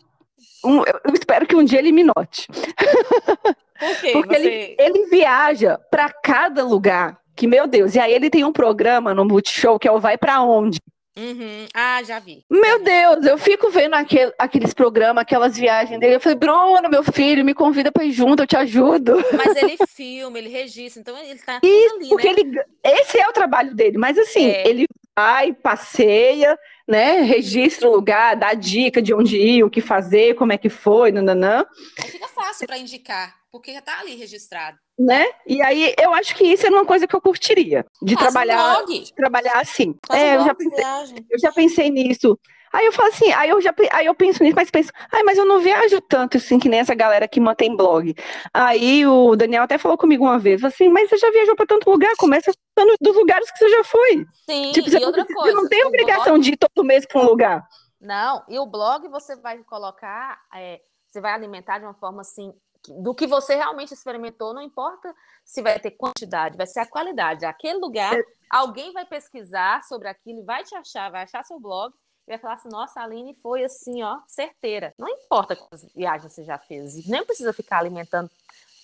[0.64, 2.48] Um, eu espero que um dia ele me note.
[4.02, 4.12] Quê?
[4.12, 4.48] Porque Você...
[4.48, 7.20] ele, ele viaja para cada lugar.
[7.36, 10.18] Que, meu Deus, e aí ele tem um programa no Multishow que é o Vai
[10.18, 10.80] Pra Onde?
[11.20, 11.68] Uhum.
[11.74, 12.44] Ah, já vi.
[12.50, 16.16] Meu Deus, eu fico vendo aquele, aqueles programas, aquelas viagens dele.
[16.16, 19.18] Eu falei, Bruno, meu filho, me convida para ir junto, eu te ajudo.
[19.34, 22.36] Mas ele filma, ele registra, então ele tá Isso, ali, porque né?
[22.40, 23.98] ele, esse é o trabalho dele.
[23.98, 24.68] Mas assim, é.
[24.68, 24.86] ele
[25.20, 27.22] vai, passeia, né?
[27.22, 31.12] Registra o lugar, dá dica de onde ir, o que fazer, como é que foi,
[31.12, 31.66] nananã.
[32.02, 34.78] Aí fica fácil para indicar, porque já tá ali registrado.
[34.98, 35.26] Né?
[35.46, 37.86] E aí eu acho que isso é uma coisa que eu curtiria.
[38.02, 38.82] De Faz trabalhar.
[38.82, 39.94] Um trabalhar assim.
[40.08, 40.86] Faz é, um eu, já pensei,
[41.30, 42.40] eu já pensei nisso.
[42.72, 45.38] Aí eu falo assim, aí eu já aí eu penso nisso, mas penso, ai, mas
[45.38, 48.16] eu não viajo tanto assim que nem essa galera que mantém blog.
[48.54, 51.90] Aí o Daniel até falou comigo uma vez, assim, mas você já viajou para tanto
[51.90, 54.26] lugar, começa falando dos lugares que você já foi.
[54.46, 55.56] Sim, tipo, e outra não, coisa.
[55.56, 56.42] Você não tem obrigação blog...
[56.42, 57.68] de ir todo mês para um lugar.
[58.00, 62.54] Não, e o blog você vai colocar, é, você vai alimentar de uma forma assim,
[63.02, 67.46] do que você realmente experimentou, não importa se vai ter quantidade, vai ser a qualidade.
[67.46, 68.24] Aquele lugar, é.
[68.50, 71.94] alguém vai pesquisar sobre aquilo, vai te achar, vai achar seu blog
[72.30, 74.94] vai falar assim, nossa, a Aline foi assim, ó, certeira.
[74.98, 78.30] Não importa quantas viagens você já fez, nem precisa ficar alimentando,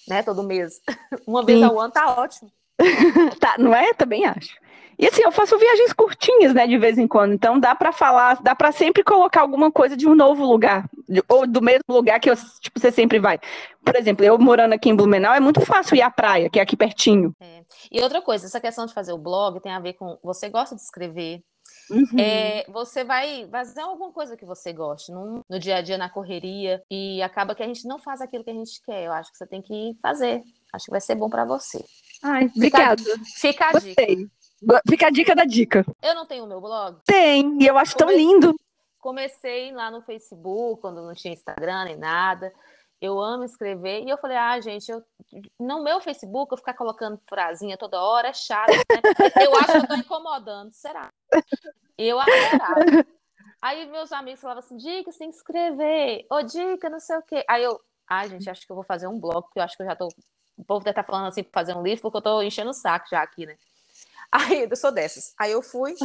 [0.07, 0.81] né, todo mês.
[1.27, 1.65] Uma vez Sim.
[1.65, 2.51] ao ano tá ótimo.
[3.39, 3.93] Tá, não é?
[3.93, 4.55] Também acho.
[4.97, 7.33] E assim, eu faço viagens curtinhas, né, de vez em quando.
[7.33, 11.23] Então dá pra falar, dá pra sempre colocar alguma coisa de um novo lugar, de-
[11.27, 13.39] ou do mesmo lugar que eu, tipo, você sempre vai.
[13.83, 16.63] Por exemplo, eu morando aqui em Blumenau, é muito fácil ir à praia, que é
[16.63, 17.33] aqui pertinho.
[17.91, 20.75] E outra coisa, essa questão de fazer o blog tem a ver com você gosta
[20.75, 21.41] de escrever,
[21.89, 22.19] Uhum.
[22.19, 26.09] É, você vai fazer alguma coisa que você goste num- no dia a dia, na
[26.09, 29.05] correria, e acaba que a gente não faz aquilo que a gente quer.
[29.05, 30.41] Eu acho que você tem que fazer.
[30.73, 31.83] Acho que vai ser bom para você.
[32.23, 33.01] Ai, obrigada.
[33.35, 33.85] Fica a dica.
[33.95, 34.27] Gostei.
[34.63, 35.85] Go- Fica a dica da dica.
[36.01, 36.97] Eu não tenho o meu blog.
[37.05, 38.55] Tem, e eu acho tão Comecei- lindo.
[38.99, 42.51] Comecei lá no Facebook, quando não tinha Instagram nem nada.
[43.01, 44.03] Eu amo escrever.
[44.03, 45.03] E eu falei, ah, gente, eu,
[45.59, 49.43] no meu Facebook, eu ficar colocando frasinha toda hora é chato, né?
[49.43, 50.71] Eu acho que eu tô incomodando.
[50.71, 51.09] Será?
[51.97, 53.05] Eu adorava.
[53.61, 56.25] Aí meus amigos falavam assim, Dica, que escrever.
[56.31, 57.43] Ô, Dica, não sei o quê.
[57.49, 59.83] Aí eu, ai, gente, acho que eu vou fazer um blog, porque eu acho que
[59.83, 60.07] eu já tô...
[60.57, 63.07] O povo deve estar falando assim, fazer um livro, porque eu tô enchendo o saco
[63.09, 63.57] já aqui, né?
[64.37, 65.33] Aí, eu sou dessas.
[65.39, 65.95] Aí eu fui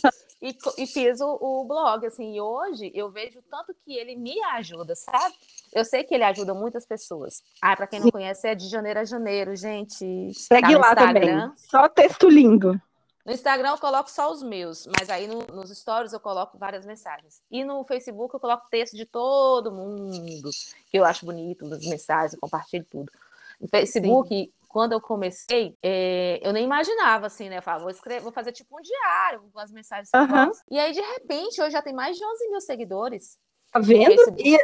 [0.40, 4.40] e, e fiz o, o blog, assim, e hoje eu vejo tanto que ele me
[4.54, 5.34] ajuda, sabe?
[5.72, 7.42] Eu sei que ele ajuda muitas pessoas.
[7.60, 10.32] Ah, para quem não conhece, é de janeiro a janeiro, gente.
[10.34, 11.40] Segue Tá no lá Instagram.
[11.40, 11.52] também.
[11.56, 12.80] Só texto lindo.
[13.24, 16.86] No Instagram eu coloco só os meus, mas aí no- nos stories eu coloco várias
[16.86, 17.42] mensagens.
[17.50, 20.50] E no Facebook eu coloco texto de todo mundo,
[20.90, 23.12] que eu acho bonito, as mensagens, eu compartilho tudo.
[23.60, 27.58] No Facebook, quando eu comecei, é, eu nem imaginava assim, né?
[27.58, 30.62] Eu falava, vou escrever, vou fazer tipo um diário com as mensagens que eu gosto.
[30.70, 33.36] E aí, de repente, hoje já tem mais de 11 mil seguidores.
[33.72, 34.14] Tá vendo?
[34.38, 34.56] E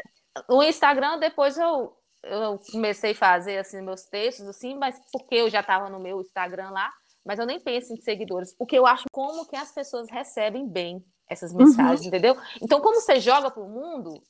[0.49, 1.93] O Instagram, depois eu,
[2.23, 6.21] eu comecei a fazer assim, meus textos, assim, mas porque eu já estava no meu
[6.21, 6.93] Instagram lá,
[7.25, 11.05] mas eu nem penso em seguidores, porque eu acho como que as pessoas recebem bem
[11.29, 12.37] essas mensagens, entendeu?
[12.63, 14.23] Então, como você joga para o mundo,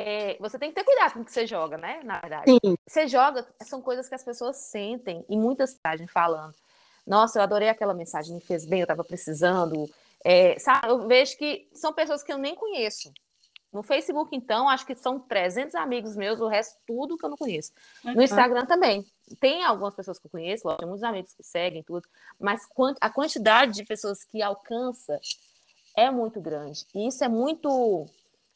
[0.00, 2.00] é, você tem que ter cuidado com o que você joga, né?
[2.04, 2.44] Na verdade.
[2.48, 6.54] sim, Você joga, são coisas que as pessoas sentem, e muitas mensagens falando.
[7.04, 9.90] Nossa, eu adorei aquela mensagem, me fez bem, eu estava precisando.
[10.24, 13.12] É, sabe, eu vejo que são pessoas que eu nem conheço.
[13.72, 17.36] No Facebook, então, acho que são 300 amigos meus, o resto tudo que eu não
[17.36, 17.72] conheço.
[18.04, 19.04] No Instagram também.
[19.40, 22.08] Tem algumas pessoas que eu conheço, lógico, tem muitos amigos que seguem tudo,
[22.38, 22.62] mas
[23.00, 25.18] a quantidade de pessoas que alcança
[25.96, 26.86] é muito grande.
[26.94, 28.06] E isso é muito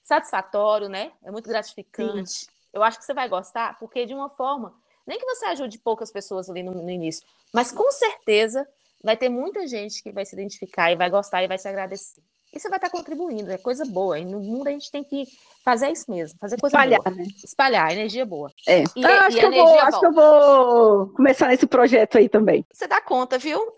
[0.02, 1.12] satisfatório, né?
[1.24, 2.46] É muito gratificante.
[2.72, 4.74] Eu acho que você vai gostar, porque de uma forma,
[5.06, 8.66] nem que você ajude poucas pessoas ali no, no início, mas com certeza
[9.02, 12.22] vai ter muita gente que vai se identificar e vai gostar e vai se agradecer.
[12.54, 14.18] E você vai estar contribuindo, é coisa boa.
[14.18, 15.24] E no mundo a gente tem que
[15.64, 17.16] fazer isso mesmo, fazer coisa espalhar, boa.
[17.16, 17.24] né?
[17.42, 18.52] Espalhar, energia boa.
[18.68, 18.82] É.
[18.94, 22.62] E- Ah, acho, que eu vou, acho que eu vou começar nesse projeto aí também.
[22.70, 23.72] Você dá conta, viu?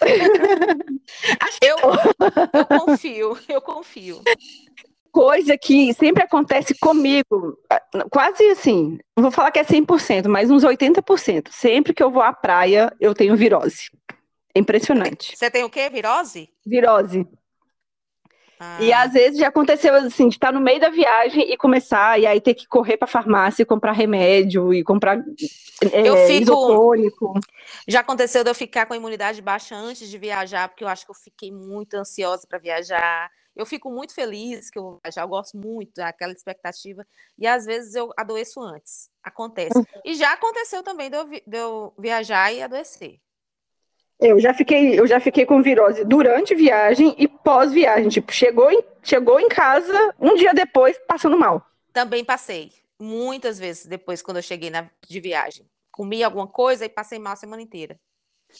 [1.60, 1.76] eu,
[2.54, 4.22] eu confio, eu confio.
[5.12, 10.62] Coisa que sempre acontece comigo, ah, quase assim, vou falar que é 100%, mas uns
[10.64, 11.48] 80%.
[11.50, 13.90] Sempre que eu vou à praia, eu tenho virose.
[14.54, 15.36] É impressionante.
[15.36, 15.88] Você tem o quê?
[15.90, 16.48] Virose?
[16.66, 17.26] Virose.
[18.78, 22.20] E Ah, às vezes já aconteceu assim, de estar no meio da viagem e começar,
[22.20, 25.16] e aí ter que correr para farmácia e comprar remédio e comprar
[25.92, 27.32] é, Eu fico- isotônico.
[27.88, 31.06] Já aconteceu de eu ficar com a imunidade baixa antes de viajar, porque eu acho
[31.06, 33.30] que eu fiquei muito ansiosa para viajar.
[33.60, 37.06] Eu fico muito feliz que eu vou viajar, eu gosto muito daquela expectativa.
[37.38, 39.10] E às vezes eu adoeço antes.
[39.22, 39.78] Acontece.
[40.04, 43.20] E já aconteceu também de eu, vi- de eu viajar e adoecer.
[44.18, 48.08] Eu já fiquei, eu já fiquei com virose durante viagem e pós-viagem.
[48.08, 51.64] Tipo, chegou em, chegou em casa um dia depois, passando mal.
[51.92, 52.72] Também passei.
[52.98, 55.66] Muitas vezes depois, quando eu cheguei na, de viagem.
[55.90, 57.98] Comi alguma coisa e passei mal a semana inteira.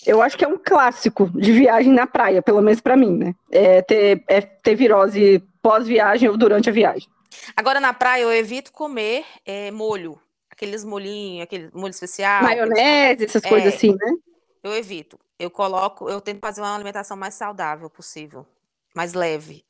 [0.07, 3.35] Eu acho que é um clássico de viagem na praia, pelo menos pra mim, né?
[3.50, 7.09] É ter, é ter virose pós-viagem ou durante a viagem.
[7.57, 10.20] Agora, na praia, eu evito comer eh, molho.
[10.50, 12.42] Aqueles molhinhos, aquele molho especial.
[12.42, 13.48] Maionese, essas É.
[13.48, 14.14] coisas assim, né?
[14.62, 15.18] Eu evito.
[15.38, 18.46] Eu coloco, eu tento fazer uma alimentação mais saudável possível,
[18.94, 19.64] mais leve.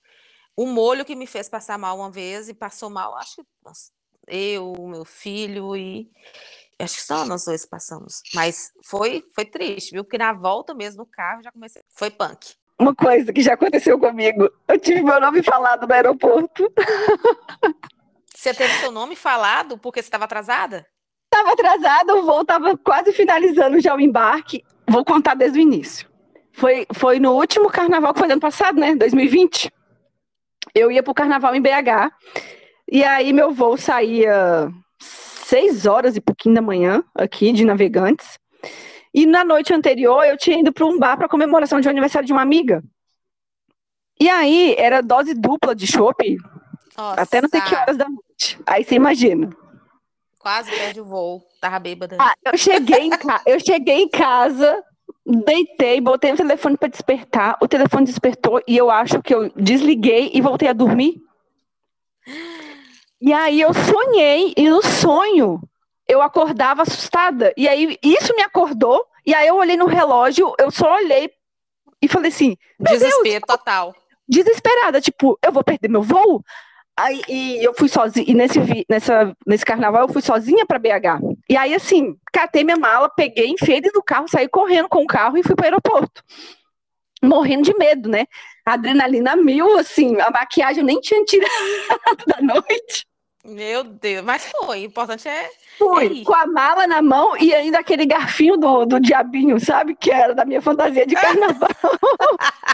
[0.57, 3.43] O molho que me fez passar mal uma vez e passou mal, acho que
[4.27, 6.11] eu, meu filho e
[6.83, 8.23] acho que só nós dois passamos.
[8.35, 10.05] Mas foi, foi triste, viu?
[10.05, 12.55] Porque na volta mesmo no carro já comecei, foi punk.
[12.79, 14.51] Uma coisa que já aconteceu comigo.
[14.67, 16.73] Eu tive meu nome falado no aeroporto.
[18.35, 20.87] Você teve seu nome falado porque você estava atrasada?
[21.29, 24.65] Tava atrasada, o voo tava quase finalizando já o embarque.
[24.89, 26.09] Vou contar desde o início.
[26.51, 28.95] Foi, foi no último carnaval que foi ano passado, né?
[28.95, 29.71] 2020.
[30.75, 32.11] Eu ia pro carnaval em BH.
[32.91, 34.73] E aí meu voo saía
[35.51, 38.39] seis horas e pouquinho da manhã aqui de Navegantes.
[39.13, 42.33] E na noite anterior eu tinha ido para um bar para comemoração de aniversário de
[42.33, 42.85] uma amiga.
[44.21, 46.37] E aí era dose dupla de chopp,
[47.17, 48.61] Até não sei que horas da noite.
[48.65, 49.51] Aí você imagina.
[50.39, 51.43] Quase perde o voo.
[51.61, 52.17] Tava bêbada.
[52.21, 53.43] Ah, eu cheguei em, ca...
[53.45, 54.85] eu cheguei em casa,
[55.27, 57.59] deitei, botei o telefone para despertar.
[57.61, 61.21] O telefone despertou e eu acho que eu desliguei e voltei a dormir.
[63.21, 65.61] E aí eu sonhei, e no sonho
[66.09, 67.53] eu acordava assustada.
[67.57, 71.31] E aí isso me acordou, e aí eu olhei no relógio, eu só olhei
[72.03, 73.95] e falei assim: meu Deus, Desespero total.
[74.29, 76.43] desesperada, tipo, eu vou perder meu voo?
[76.97, 81.21] Aí e eu fui sozinha, e nesse, nessa, nesse carnaval eu fui sozinha pra BH.
[81.49, 85.07] E aí, assim, catei minha mala, peguei, enfiei dentro do carro, saí correndo com o
[85.07, 86.23] carro e fui pro aeroporto.
[87.23, 88.27] Morrendo de medo, né?
[88.67, 91.51] Adrenalina mil, assim, a maquiagem eu nem tinha tirado
[92.27, 93.07] da noite.
[93.45, 94.25] Meu Deus.
[94.25, 94.81] Mas foi.
[94.81, 95.51] O importante é.
[95.79, 96.25] Fui aí.
[96.25, 99.95] com a mala na mão e ainda aquele garfinho do, do diabinho, sabe?
[99.95, 101.69] Que era da minha fantasia de carnaval.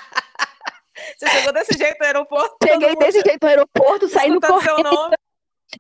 [1.17, 2.57] Você chegou desse jeito no aeroporto?
[2.67, 5.11] Cheguei desse jeito no aeroporto, saindo correndo.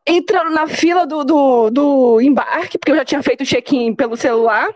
[0.06, 4.16] entrando na fila do, do, do embarque, porque eu já tinha feito o check-in pelo
[4.16, 4.68] celular.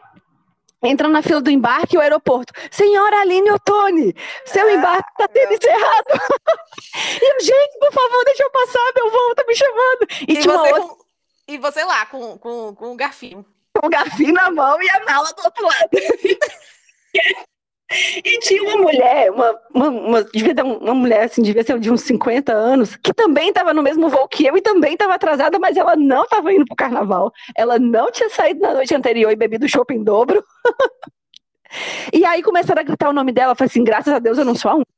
[0.82, 2.52] Entrando na fila do embarque e o aeroporto.
[2.70, 4.14] Senhora Aline Ottoni,
[4.46, 6.06] seu Ah, embarque está tendo encerrado.
[7.22, 10.06] e eu, gente, por favor, deixa eu passar, meu voo tá me chamando.
[10.26, 10.96] E, E você, outra com...
[11.48, 13.44] e você lá, com, com, com o garfinho.
[13.78, 15.90] com o garfinho na mão e a mala do outro lado.
[18.24, 21.78] E tinha uma mulher, uma, uma, uma- devia ter um- uma mulher assim, devia ser
[21.80, 25.14] de uns 50 anos, que também estava no mesmo voo que eu e também estava
[25.14, 27.32] atrasada, mas ela não estava indo pro carnaval.
[27.56, 30.44] Ela não tinha saído na noite anterior e bebido chopp em dobro.
[32.12, 33.54] E aí começaram a gritar o nome dela.
[33.54, 34.90] Falei assim: graças a Deus eu não sou a única.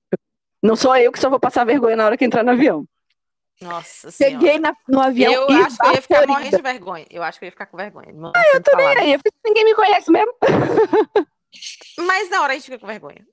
[0.63, 2.87] Não sou eu que só vou passar vergonha na hora que entrar no avião.
[3.61, 4.41] Nossa senhora.
[4.41, 7.07] Cheguei na- no avião Eu acho que eu ia ficar morrendo de vergonha.
[7.11, 8.09] Eu acho que eu ia ficar com vergonha.
[8.35, 10.33] Ah, eu Tô nem aí, eu falei, ninguém me conhece mesmo.
[11.99, 13.25] Mas na hora a gente fica com vergonha.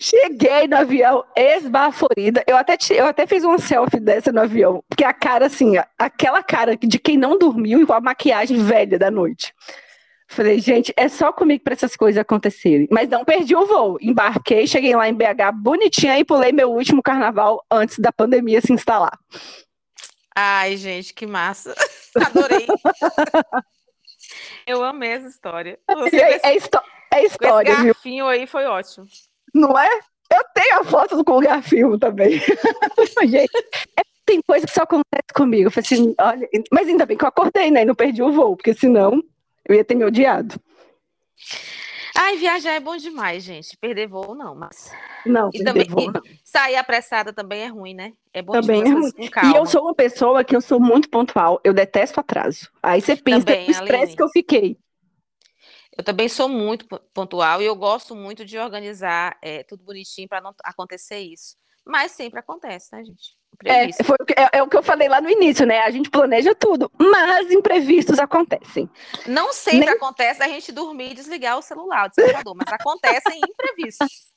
[0.00, 2.42] Cheguei no avião esbaforida.
[2.46, 4.82] Eu até, eu até fiz uma selfie dessa no avião.
[4.88, 8.98] Porque a cara, assim, aquela cara de quem não dormiu e com a maquiagem velha
[8.98, 9.52] da noite.
[10.30, 12.86] Falei, gente, é só comigo para essas coisas acontecerem.
[12.90, 13.98] Mas não perdi o voo.
[14.00, 18.72] Embarquei, cheguei lá em BH bonitinha e pulei meu último carnaval antes da pandemia se
[18.72, 19.18] instalar.
[20.36, 21.74] Ai, gente, que massa.
[22.14, 22.66] Adorei.
[24.68, 25.78] Eu amei essa história.
[25.88, 27.84] Você com É, é histó- é com esse história, viu?
[27.86, 29.06] garfinho aí foi ótimo.
[29.54, 29.88] Não é?
[30.30, 32.32] Eu tenho a foto com o Garfield também.
[33.26, 33.50] Gente,
[33.98, 35.70] é- tem coisa que só acontece comigo.
[35.74, 37.80] Assim, olha, mas ainda bem que eu acordei, né?
[37.80, 39.22] E não perdi o voo, porque senão
[39.66, 40.60] eu ia ter me odiado.
[42.20, 43.76] Ai, viajar é bom demais, gente.
[43.76, 44.90] Perder voo não, mas
[45.24, 46.20] Não, E também- voo, não.
[46.44, 48.12] sair apressada também é ruim, né?
[48.32, 49.52] É bom Também é calma.
[49.54, 51.60] E eu sou uma pessoa que eu sou muito pontual.
[51.62, 52.70] Eu detesto atraso.
[52.82, 54.76] Aí você pensa Também, no estresse que eu fiquei.
[55.96, 60.28] Eu também sou muito po- pontual e eu gosto muito de organizar é, tudo bonitinho
[60.28, 61.56] para não acontecer isso.
[61.86, 63.37] Mas sempre acontece, né, gente?
[63.64, 65.80] É, foi o que, é, é o que eu falei lá no início, né?
[65.80, 68.88] A gente planeja tudo, mas imprevistos acontecem.
[69.26, 73.40] Não sempre Nem- acontece a gente dormir e desligar o celular, o despertador, mas acontecem
[73.50, 74.32] imprevistos.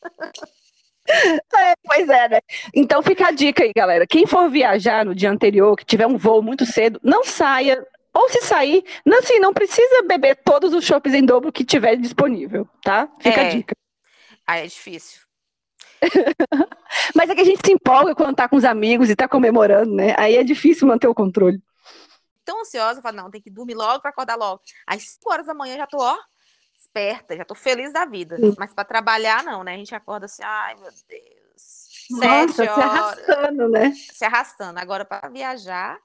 [1.07, 2.39] É, pois é, né?
[2.73, 4.07] Então fica a dica aí, galera.
[4.07, 7.85] Quem for viajar no dia anterior, que tiver um voo muito cedo, não saia.
[8.13, 11.95] Ou se sair, não, assim, não precisa beber todos os chopps em dobro que tiver
[11.95, 13.07] disponível, tá?
[13.19, 13.49] Fica a É.
[13.49, 13.73] dica.
[14.45, 15.21] Aí é difícil.
[17.15, 19.93] Mas é que a gente se empolga quando tá com os amigos e tá comemorando,
[19.93, 20.15] né?
[20.17, 21.61] Aí é difícil manter o controle.
[22.43, 24.61] Tão ansiosa, eu falo, não, tem que dormir logo para acordar logo.
[24.87, 26.17] Às 5 horas da manhã já tô, ó,
[26.75, 28.35] esperta, já tô feliz da vida.
[28.37, 28.55] Sim.
[28.57, 29.75] Mas para trabalhar, não, né?
[29.75, 31.31] A gente acorda assim, ai, meu Deus.
[32.09, 32.83] Nossa, Sete se horas.
[32.83, 33.93] arrastando, né?
[33.93, 34.79] se arrastando.
[34.79, 35.97] Agora, para viajar,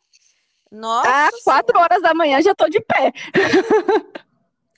[0.70, 3.12] nossa, Às Senhora, quatro horas da manhã já tô de pé.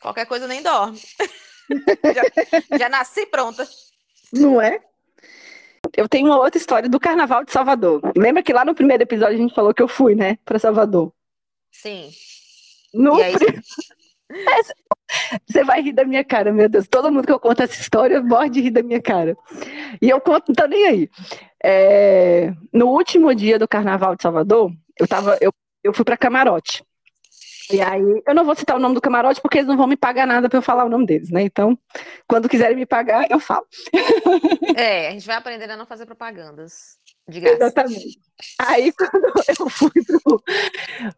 [0.01, 1.01] qualquer coisa nem dorme.
[2.71, 3.69] já, já nasci pronta.
[4.33, 4.81] Não é?
[5.97, 8.01] Eu tenho uma outra história do Carnaval de Salvador.
[8.17, 11.13] Lembra que lá no primeiro episódio a gente falou que eu fui, né, para Salvador?
[11.73, 12.11] Sim.
[12.95, 13.37] No aí?
[13.39, 13.61] pri-
[14.59, 14.75] Essa-
[15.49, 16.87] Você vai rir da minha cara, meu Deus.
[16.87, 19.37] Todo mundo que eu conto essa história morre de rir da minha cara.
[20.03, 21.11] E eu conto, não tô nem aí.
[21.63, 26.85] É, No último dia do Carnaval de Salvador, eu, tava, eu, eu fui para camarote.
[27.71, 29.97] E aí, eu não vou citar o nome do camarote porque eles não vão me
[29.97, 31.43] pagar nada para eu falar o nome deles, né?
[31.43, 31.79] Então,
[32.27, 33.67] quando quiserem me pagar, eu falo.
[34.75, 37.57] É, a gente vai aprendendo a não fazer propagandas de graça.
[37.57, 38.19] Exatamente.
[38.59, 40.43] Aí quando eu fui pro,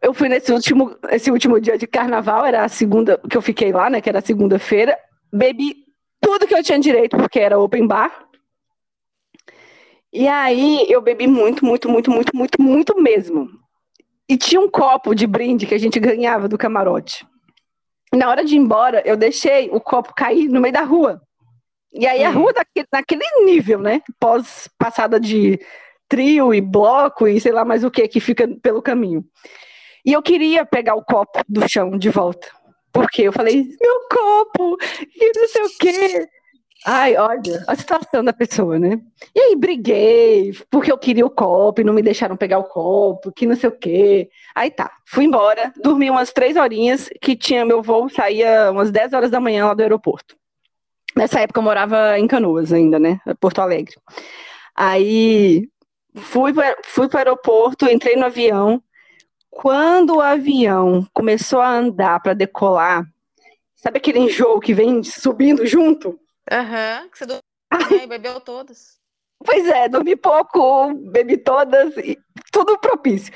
[0.01, 3.71] eu fui nesse último, esse último dia de carnaval, era a segunda que eu fiquei
[3.71, 4.01] lá, né?
[4.01, 4.97] Que era segunda-feira,
[5.31, 5.85] bebi
[6.19, 8.27] tudo que eu tinha direito, porque era open bar.
[10.11, 13.60] E aí eu bebi muito, muito, muito, muito, muito, muito mesmo.
[14.31, 17.27] E tinha um copo de brinde que a gente ganhava do camarote.
[18.13, 21.21] Na hora de ir embora, eu deixei o copo cair no meio da rua.
[21.91, 22.43] E aí a Hum.
[22.43, 24.01] rua daquele, naquele nível, né?
[24.17, 25.59] Pós passada de
[26.07, 29.21] trio e bloco e sei lá mais o que que fica pelo caminho.
[30.05, 32.47] E eu queria pegar o copo do chão de volta.
[32.93, 34.77] Porque eu falei, meu copo,
[35.13, 36.27] e não sei o quê.
[36.85, 38.99] Ai, olha, a situação da pessoa, né?
[39.35, 43.31] E aí briguei, porque eu queria o copo e não me deixaram pegar o copo,
[43.31, 44.29] que não sei o quê.
[44.55, 49.13] Aí tá, fui embora, dormi umas três horinhas, que tinha meu voo, saía umas 10
[49.13, 50.35] horas da manhã lá do aeroporto.
[51.15, 53.19] Nessa época eu morava em Canoas ainda, né?
[53.39, 53.95] Porto Alegre.
[54.75, 55.69] Aí
[56.15, 56.51] fui,
[56.83, 58.81] fui para o aeroporto, entrei no avião.
[59.51, 63.05] Quando o avião começou a andar para decolar,
[63.75, 66.17] sabe aquele enjoo que vem subindo junto?
[66.51, 67.41] Aham, que você dormiu
[68.03, 68.99] e bebeu todas.
[69.43, 72.17] Pois é, dormi pouco, bebi todas, e
[72.51, 73.33] tudo propício.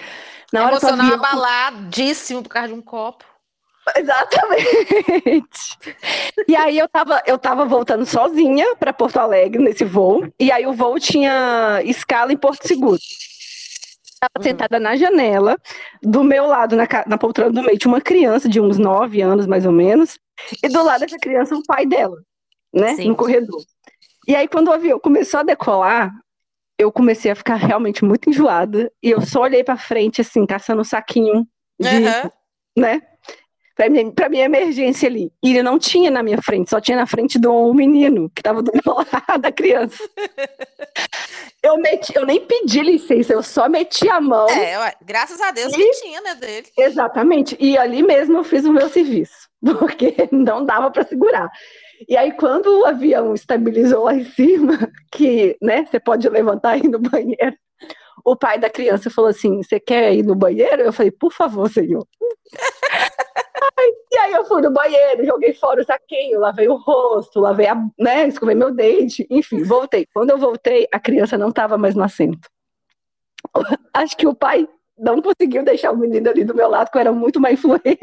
[0.52, 1.26] Na hora Emocional avião...
[1.26, 3.24] abaladíssimo por causa de um copo.
[3.96, 5.78] Exatamente.
[6.48, 10.66] e aí eu tava, eu tava voltando sozinha para Porto Alegre nesse voo, e aí
[10.68, 13.00] o voo tinha escala em Porto Seguro.
[14.04, 14.44] Estava uhum.
[14.44, 15.58] sentada na janela,
[16.02, 19.46] do meu lado, na, na poltrona do meio, tinha uma criança de uns 9 anos,
[19.46, 20.18] mais ou menos,
[20.64, 22.18] e do lado dessa criança, o pai dela,
[22.76, 23.08] né, Sim.
[23.08, 23.62] no corredor.
[24.28, 26.12] E aí, quando o avião começou a decolar,
[26.78, 30.82] eu comecei a ficar realmente muito enjoada, e eu só olhei para frente, assim, caçando
[30.82, 31.48] um saquinho
[31.80, 32.32] de, uhum.
[32.78, 33.02] né,
[33.76, 35.32] pra minha, pra minha emergência ali.
[35.44, 38.62] E ele não tinha na minha frente, só tinha na frente do menino que tava
[38.62, 39.98] do meu lado, da criança.
[41.62, 44.50] eu, meti, eu nem pedi licença, eu só meti a mão.
[44.50, 45.78] É, ué, graças a Deus e...
[45.78, 46.68] que tinha, né, dele.
[46.78, 47.56] Exatamente.
[47.60, 49.50] E ali mesmo eu fiz o meu serviço,
[49.80, 51.50] porque não dava para segurar.
[52.08, 54.78] E aí, quando o avião estabilizou lá em cima,
[55.12, 57.56] que, né, você pode levantar e ir no banheiro,
[58.24, 60.82] o pai da criança falou assim: Você quer ir no banheiro?
[60.82, 62.06] Eu falei: Por favor, senhor.
[64.12, 67.76] E aí eu fui no banheiro, joguei fora o saquinho, lavei o rosto, lavei a,
[68.00, 70.08] né, escovei meu dente, enfim, voltei.
[70.14, 72.48] Quando eu voltei, a criança não estava mais no assento.
[73.94, 74.68] Acho que o pai
[74.98, 77.98] não conseguiu deixar o menino ali do meu lado, que era muito má influência.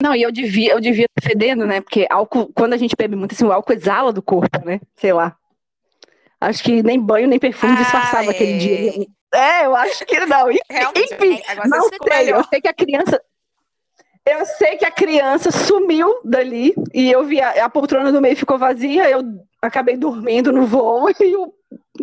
[0.00, 1.80] Não, e eu devia, eu devia estar fedendo, né?
[1.80, 4.80] Porque álcool, quando a gente bebe muito, assim, o álcool exala do corpo, né?
[4.96, 5.36] Sei lá.
[6.40, 8.30] Acho que nem banho, nem perfume ah, disfarçava é...
[8.30, 9.06] aquele dia.
[9.34, 10.48] É, eu acho que não.
[10.70, 12.32] Realmente, Enfim, não sei.
[12.32, 13.20] Eu sei que a criança,
[14.24, 18.36] eu sei que a criança sumiu dali e eu vi a, a poltrona do meio
[18.36, 19.22] ficou vazia, eu
[19.60, 21.52] acabei dormindo no voo e eu,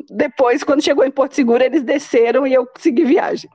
[0.09, 3.49] depois, quando chegou em Porto Seguro, eles desceram e eu segui viagem.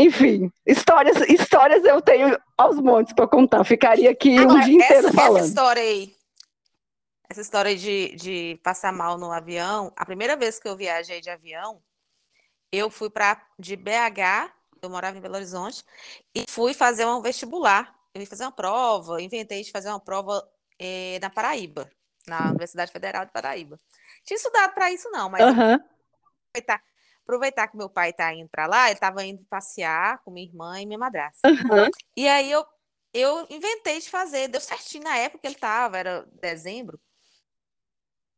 [0.00, 3.64] Enfim, histórias, histórias eu tenho aos montes para contar.
[3.64, 5.38] Ficaria aqui Agora, um dia inteiro essa, falando.
[5.38, 6.16] Essa história aí,
[7.28, 11.28] essa história de, de passar mal no avião, a primeira vez que eu viajei de
[11.28, 11.82] avião,
[12.72, 14.50] eu fui para de BH
[14.82, 15.84] eu morava em Belo Horizonte,
[16.34, 17.94] e fui fazer um vestibular.
[18.14, 20.42] Eu ia fazer uma prova, inventei de fazer uma prova
[20.78, 21.90] eh, na Paraíba,
[22.26, 23.78] na Universidade Federal de Paraíba.
[24.24, 25.78] Tinha estudado para isso, não, mas uhum.
[26.48, 26.82] aproveitar,
[27.30, 30.80] aproveitar que meu pai está indo para lá, ele estava indo passear com minha irmã
[30.80, 31.48] e minha madrasta.
[31.48, 31.88] Uhum.
[32.16, 32.66] E aí eu,
[33.14, 37.00] eu inventei de fazer, deu certinho na época que ele estava, era dezembro.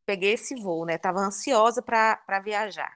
[0.05, 0.97] Peguei esse voo, né?
[0.97, 2.95] Tava ansiosa para viajar.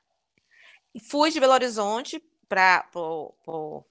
[0.93, 3.83] E fui de Belo Horizonte para o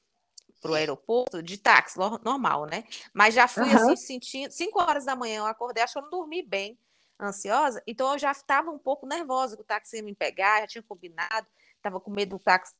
[0.74, 2.84] aeroporto de táxi normal, né?
[3.12, 3.92] Mas já fui uhum.
[3.92, 4.52] assim, sentindo.
[4.52, 6.78] 5 horas da manhã eu acordei, acho que eu não dormi bem,
[7.20, 10.66] ansiosa, então eu já estava um pouco nervosa que o táxi ia me pegar, já
[10.66, 11.46] tinha combinado,
[11.88, 12.74] estava com medo do táxi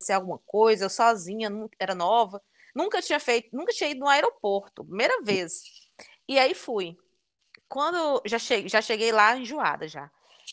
[0.00, 2.42] ser alguma coisa, eu sozinha, era nova,
[2.74, 5.62] nunca tinha feito, nunca tinha ido no aeroporto, primeira vez.
[6.28, 6.96] E aí fui.
[7.68, 10.10] Quando já cheguei, já cheguei lá enjoada já.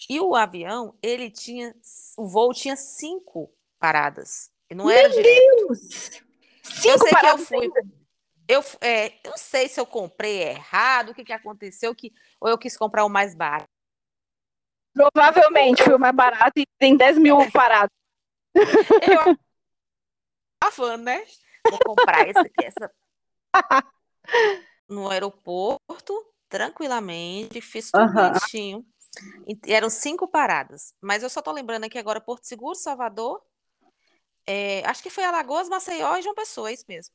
[0.09, 1.75] E o avião, ele tinha,
[2.17, 4.49] o voo tinha cinco paradas.
[4.69, 5.67] E não era Meu direto.
[5.67, 5.79] Deus!
[6.63, 7.71] Cinco eu sei paradas que eu fui.
[8.47, 12.49] Eu, é, eu não sei se eu comprei errado, o que, que aconteceu, que, ou
[12.49, 13.70] eu quis comprar o mais barato.
[14.93, 17.95] Provavelmente foi o mais barato e tem 10 mil paradas.
[18.53, 18.61] Eu
[20.59, 21.25] tava né?
[21.69, 22.91] Vou comprar esse aqui, essa.
[24.89, 26.13] No aeroporto,
[26.49, 28.13] tranquilamente, fiz tudo uhum.
[28.13, 28.85] bonitinho.
[29.47, 30.93] E eram cinco paradas.
[31.01, 33.41] Mas eu só tô lembrando aqui agora Porto Seguro, Salvador,
[34.45, 37.13] é, acho que foi Alagoas, Maceió e João Pessoa, é isso mesmo.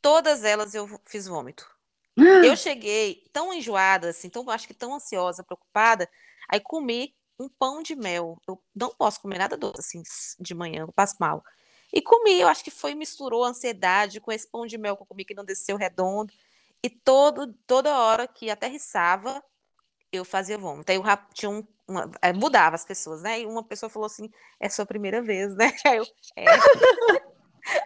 [0.00, 1.68] Todas elas eu fiz vômito.
[2.44, 6.08] Eu cheguei tão enjoada, assim, tão, acho que tão ansiosa, preocupada,
[6.48, 8.40] aí comi um pão de mel.
[8.46, 10.02] Eu não posso comer nada doce, assim,
[10.40, 11.44] de manhã, eu passo mal.
[11.92, 15.06] E comi, eu acho que foi, misturou ansiedade com esse pão de mel que eu
[15.06, 16.32] comi que não desceu redondo.
[16.82, 19.42] E todo, toda hora que aterrissava,
[20.12, 20.90] eu fazia vômito.
[20.90, 23.40] Aí eu, tinha um, uma, é, mudava as pessoas, né?
[23.40, 24.30] E uma pessoa falou assim:
[24.60, 25.72] é sua primeira vez, né?
[25.86, 26.44] Aí eu, é.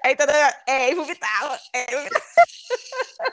[0.05, 0.33] Aí toda
[0.67, 1.59] é, e vomitava.
[1.73, 1.87] É,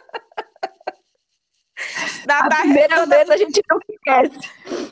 [2.25, 4.51] Na a primeira vez a gente não esquece.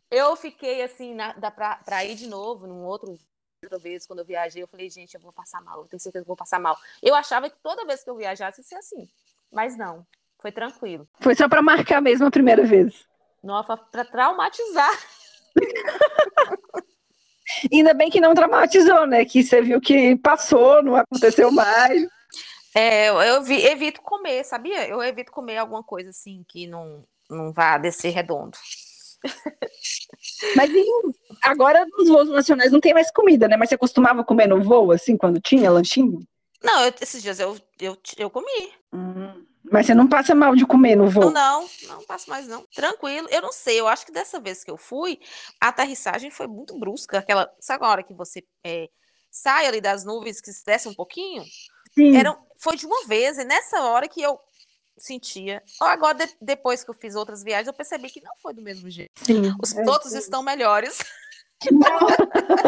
[0.10, 3.18] Eu fiquei assim, na, dá pra, pra ir de novo num outro
[3.64, 6.24] outra vez, quando eu viajei, eu falei, gente, eu vou passar mal, eu tenho certeza
[6.24, 6.78] que eu vou passar mal.
[7.02, 9.10] Eu achava que toda vez que eu viajasse ia ser assim,
[9.52, 10.06] mas não,
[10.40, 11.08] foi tranquilo.
[11.20, 13.06] Foi só pra marcar mesmo a primeira vez.
[13.44, 14.92] Nossa, pra traumatizar.
[17.72, 19.26] Ainda bem que não traumatizou, né?
[19.26, 22.06] Que você viu que passou, não aconteceu mais.
[22.76, 24.88] É, eu, eu vi- evito comer, sabia?
[24.88, 28.58] Eu evito comer alguma coisa assim que não, não vá descer redondo.
[30.56, 30.86] Mas e
[31.42, 33.58] agora nos voos nacionais não tem mais comida, né?
[33.58, 36.20] Mas você costumava comer no voo, assim, quando tinha lanchinho?
[36.64, 38.74] Não, eu- esses dias eu, eu, eu comi.
[38.94, 39.46] Hum.
[39.70, 41.32] Mas você não passa mal de comer no Não, voo?
[41.32, 42.66] não, não passo mais não.
[42.74, 43.28] Tranquilo.
[43.30, 45.20] Eu não sei, eu acho que dessa vez que eu fui,
[45.60, 47.20] a aterrissagem foi muito brusca.
[47.20, 48.90] Aquela, sabe a hora que você é,
[49.30, 51.44] sai ali das nuvens, que se desce um pouquinho?
[51.94, 52.16] Sim.
[52.16, 54.40] Era, foi de uma vez, e nessa hora que eu
[54.98, 55.62] sentia.
[55.82, 58.90] Agora, de- depois que eu fiz outras viagens, eu percebi que não foi do mesmo
[58.90, 59.12] jeito.
[59.24, 59.54] Sim.
[59.62, 60.18] Os É, pilotos sim.
[60.18, 60.98] estão melhores.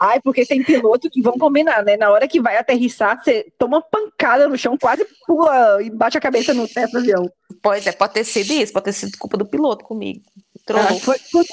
[0.00, 1.96] Ai, porque tem piloto que vão combinar, né?
[1.96, 6.20] Na hora que vai aterrissar, você toma pancada no chão, quase pula e bate a
[6.20, 7.28] cabeça no teto do avião.
[7.60, 10.22] Pois é, pode ter sido isso, pode ter sido culpa do piloto comigo.
[10.70, 11.44] Ah, foi- foi-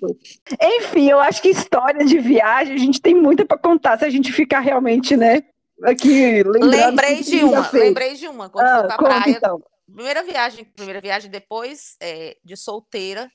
[0.00, 0.18] foi.
[0.60, 4.10] Enfim, eu acho que história de viagem a gente tem muita para contar se a
[4.10, 5.42] gente ficar realmente, né?
[5.84, 6.70] Aqui lembrando.
[6.70, 7.84] Lembrei de uma, fez.
[7.84, 8.48] lembrei de uma.
[8.50, 9.62] Quando Ah, fui pra praia, então.
[9.86, 13.30] primeira viagem, primeira viagem depois é, de solteira,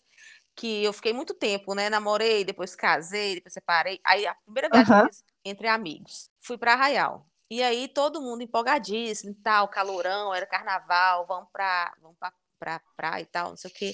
[0.55, 1.89] que eu fiquei muito tempo, né?
[1.89, 3.99] Namorei, depois casei, depois separei.
[4.05, 6.29] Aí a primeira viagem fiz entre amigos.
[6.41, 7.27] Fui para Arraial.
[7.49, 12.81] E aí todo mundo empolgadíssimo e tal, calorão, era carnaval, vamos pra, vamos pra, pra
[12.95, 13.93] praia e tal, não sei o quê.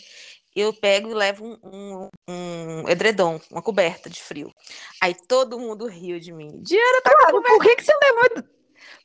[0.60, 4.54] Eu pego e levo um, um, um edredom, uma coberta de frio.
[5.02, 6.62] Aí todo mundo riu de mim.
[6.62, 8.44] Diana, tá Claro, por que, que você levou?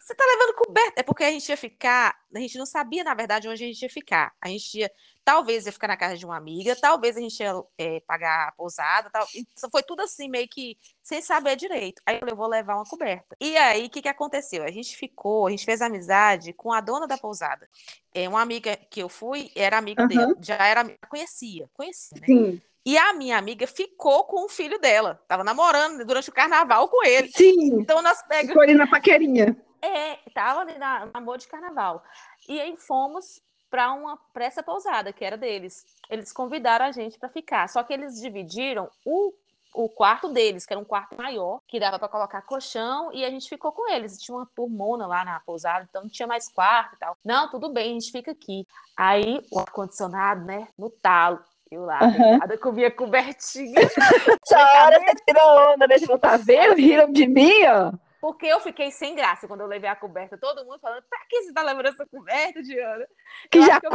[0.00, 1.00] você tá levando coberta.
[1.00, 2.14] É porque a gente ia ficar.
[2.34, 4.32] A gente não sabia, na verdade, onde a gente ia ficar.
[4.42, 4.90] A gente ia.
[5.24, 8.52] Talvez ia ficar na casa de uma amiga, talvez a gente ia é, pagar a
[8.52, 9.08] pousada.
[9.10, 9.26] Tal.
[9.70, 12.02] Foi tudo assim, meio que sem saber direito.
[12.04, 13.34] Aí eu falei, eu vou levar uma coberta.
[13.40, 14.62] E aí, o que, que aconteceu?
[14.64, 17.68] A gente ficou, a gente fez amizade com a dona da pousada.
[18.14, 20.08] É, uma amiga que eu fui, era amiga Aham.
[20.08, 20.34] dela.
[20.40, 22.26] Já era conhecia, conhecia, né?
[22.26, 25.22] Sim, E a minha amiga ficou com o filho dela.
[25.26, 27.30] Tava namorando durante o carnaval com ele.
[27.34, 27.80] sim.
[27.80, 28.48] Então nós pegamos.
[28.48, 29.56] Ficou ali na paquerinha.
[29.80, 32.02] É, tava ali na, na boa de carnaval.
[32.48, 33.42] E aí fomos
[33.74, 35.84] para uma essa pousada, que era deles.
[36.08, 37.68] Eles convidaram a gente para ficar.
[37.68, 39.34] Só que eles dividiram o,
[39.74, 43.30] o quarto deles, que era um quarto maior, que dava para colocar colchão, e a
[43.30, 44.22] gente ficou com eles.
[44.22, 47.16] Tinha uma turmona lá na pousada, então não tinha mais quarto e tal.
[47.24, 48.64] Não, tudo bem, a gente fica aqui.
[48.96, 51.40] Aí o ar-condicionado, né, no talo.
[51.68, 53.74] Eu lá, deitada com minha cobertinha.
[54.46, 55.96] Essa hora você tirou onda, né?
[56.08, 56.76] Não tá vendo?
[56.76, 57.92] Riram de mim, ó.
[58.24, 60.38] Porque eu fiquei sem graça quando eu levei a coberta.
[60.38, 63.06] Todo mundo falando, pra que você tá levando essa coberta, Diana?
[63.50, 63.90] Que Eu jacu!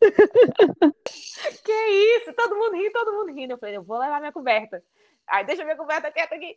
[1.62, 1.72] que
[2.16, 2.32] isso?
[2.32, 3.52] Todo mundo rindo, todo mundo rindo.
[3.52, 4.82] Eu falei, eu vou levar minha coberta.
[5.28, 6.56] Aí deixa minha coberta quieta aqui.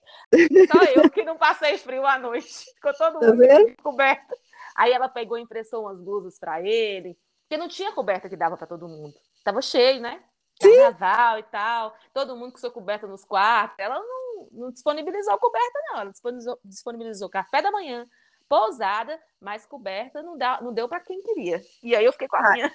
[0.71, 2.47] Só eu que não passei frio à noite.
[2.75, 4.37] Ficou todo Tá mundo com coberta.
[4.77, 7.17] Aí ela pegou e emprestou umas blusas pra ele.
[7.41, 9.13] Porque não tinha coberta que dava pra todo mundo.
[9.43, 10.23] Tava cheio, né?
[10.61, 11.93] Carnaval e tal.
[12.13, 13.77] Todo mundo com sua coberta nos quartos.
[13.79, 15.99] Ela não, não disponibilizou coberta, não.
[16.01, 18.05] Ela disponibilizou, disponibilizou café da manhã,
[18.47, 21.61] pousada, mas coberta não, dá, não deu pra quem queria.
[21.83, 22.51] E aí eu fiquei com a Ah.
[22.53, 22.73] minha.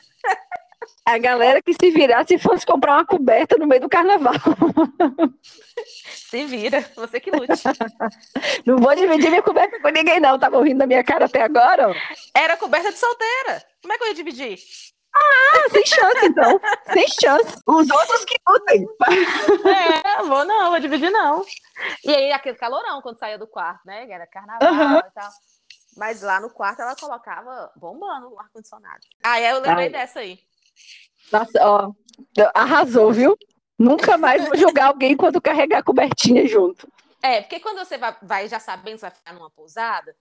[1.04, 4.32] A galera que se virar se fosse comprar uma coberta no meio do carnaval.
[5.84, 7.52] Se vira, você que lute.
[8.64, 10.38] Não vou dividir minha coberta com ninguém, não.
[10.38, 11.94] Tava rindo da minha cara até agora, ó.
[12.34, 13.62] Era coberta de solteira.
[13.82, 14.58] Como é que eu ia dividir?
[15.14, 16.60] Ah, sem chance, então.
[16.92, 17.62] Sem chance.
[17.66, 18.86] Os outros que lutem.
[19.66, 21.44] É, vou não, vou dividir não.
[22.04, 24.06] E aí, aquele calorão quando saía do quarto, né?
[24.06, 24.98] que Era carnaval Aham.
[24.98, 25.30] e tal.
[25.96, 29.00] Mas lá no quarto ela colocava bombando o ar-condicionado.
[29.24, 29.90] Aí eu lembrei Ai.
[29.90, 30.38] dessa aí.
[31.32, 31.92] Nossa, ó.
[32.54, 33.36] Arrasou, viu?
[33.78, 36.86] Nunca mais vou julgar alguém quando carregar a cobertinha junto.
[37.22, 40.14] É, porque quando você vai, vai já sabendo que vai ficar numa pousada,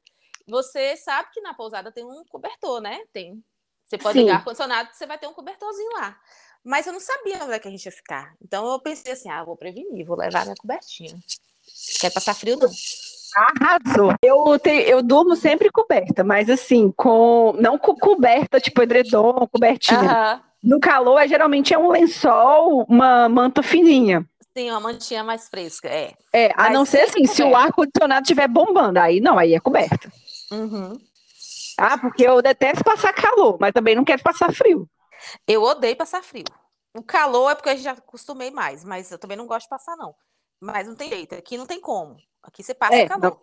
[0.47, 3.01] você sabe que na pousada tem um cobertor, né?
[3.13, 3.43] Tem.
[3.89, 4.25] Você pode Sim.
[4.25, 6.15] ligar ar-condicionado, você vai ter um cobertorzinho lá.
[6.63, 8.33] Mas eu não sabia onde é que a gente ia ficar.
[8.39, 11.17] Então eu pensei assim: ah, vou prevenir, vou levar minha cobertinha.
[11.99, 12.69] Quer passar frio, não.
[13.35, 14.13] Arrasou.
[14.21, 17.55] Eu, te- eu durmo sempre coberta, mas assim, com.
[17.59, 20.43] Não com coberta, tipo edredom, cobertinha.
[20.61, 24.25] No calor, é, geralmente é um lençol, uma manta fininha.
[24.55, 26.13] Sim, uma mantinha mais fresca, é.
[26.33, 27.65] É, a Mas não ser assim, se o coberta.
[27.67, 30.11] ar-condicionado estiver bombando, aí não, aí é coberta.
[30.51, 30.99] Uhum.
[31.79, 34.89] Ah, porque eu detesto passar calor, mas também não quero passar frio.
[35.47, 36.45] Eu odeio passar frio.
[36.93, 39.95] O calor é porque eu já acostumei mais, mas eu também não gosto de passar,
[39.95, 40.15] não.
[40.59, 42.17] Mas não tem jeito, aqui não tem como.
[42.43, 43.41] Aqui você passa É, calor.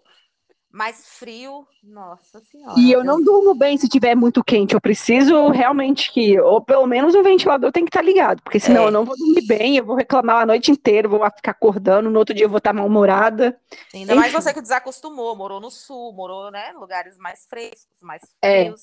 [0.77, 2.79] Mais frio, nossa senhora.
[2.79, 4.75] E eu não durmo bem se tiver muito quente.
[4.75, 8.83] Eu preciso realmente que, ou pelo menos o ventilador tem que estar ligado, porque senão
[8.83, 8.87] É.
[8.89, 12.19] eu não vou dormir bem, eu vou reclamar a noite inteira, vou ficar acordando, no
[12.19, 13.59] outro dia eu vou estar mal-humorada.
[13.95, 14.43] Ainda mais enfim.
[14.43, 18.65] você que desacostumou, morou no sul, morou, né, lugares mais frescos, mais É.
[18.67, 18.83] frios.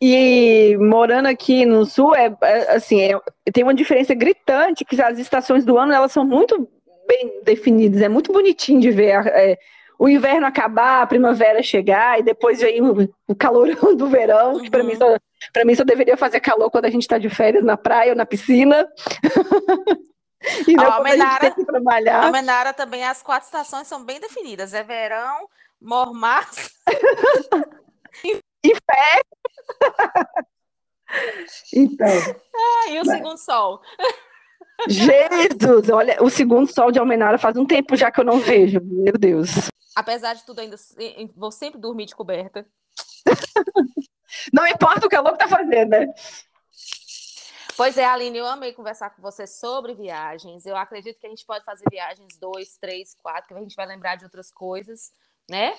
[0.00, 3.20] E morando aqui no sul, é, é, assim, é-
[3.52, 6.68] tem uma diferença gritante que as estações do ano elas são muito
[7.08, 9.58] bem definidas, é muito bonitinho de ver é,
[9.98, 14.70] o inverno acabar, a primavera chegar e depois vem o, o calorão do verão, que
[14.70, 14.86] para Uhum.
[14.88, 15.16] mim só
[15.52, 18.16] para mim só deveria fazer calor quando a gente está de férias na praia ou
[18.16, 18.88] na piscina.
[20.66, 22.24] e não a a Menara- que trabalhar.
[22.24, 24.72] A Menara também, as quatro estações são bem definidas.
[24.74, 25.48] É verão,
[25.80, 26.70] mormaço.
[31.72, 32.08] Então,
[32.88, 33.80] e o segundo sol.
[34.88, 38.80] Jesus, olha, o segundo sol de Almenara faz um tempo já que eu não vejo.
[38.82, 39.70] Meu Deus.
[39.94, 40.76] Apesar de tudo, ainda
[41.36, 42.66] vou sempre dormir de coberta.
[44.52, 46.06] Não importa o que tá fazendo, né?
[47.76, 50.64] Pois é, Aline, eu amei conversar com você sobre viagens.
[50.64, 53.86] Eu acredito que a gente pode fazer viagens dois, três, quatro, que a gente vai
[53.86, 55.10] lembrar de outras coisas,
[55.50, 55.74] né?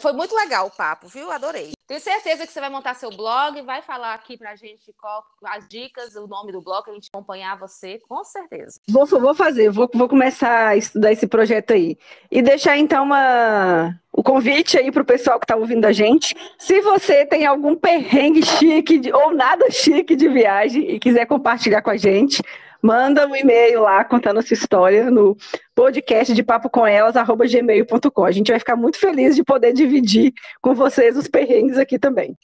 [0.00, 1.30] Foi muito legal o papo, viu?
[1.30, 1.72] Adorei.
[1.86, 5.66] Tenho certeza que você vai montar seu blog vai falar aqui pra gente qual, as
[5.68, 8.80] dicas, o nome do blog, a gente acompanhar você, com certeza.
[8.88, 11.98] Vou, vou fazer, vou, vou começar a estudar esse projeto aí.
[12.30, 16.34] E deixar então uma, o convite aí pro pessoal que tá ouvindo a gente.
[16.58, 21.82] Se você tem algum perrengue chique de- ou nada chique de viagem e quiser compartilhar
[21.82, 22.40] com a gente,
[22.82, 25.36] manda um e-mail lá contando a sua história no
[25.74, 28.24] podcast de papo com elas, arroba gmail.com.
[28.24, 32.36] A gente vai ficar muito feliz de poder dividir com vocês os perrengues aqui também.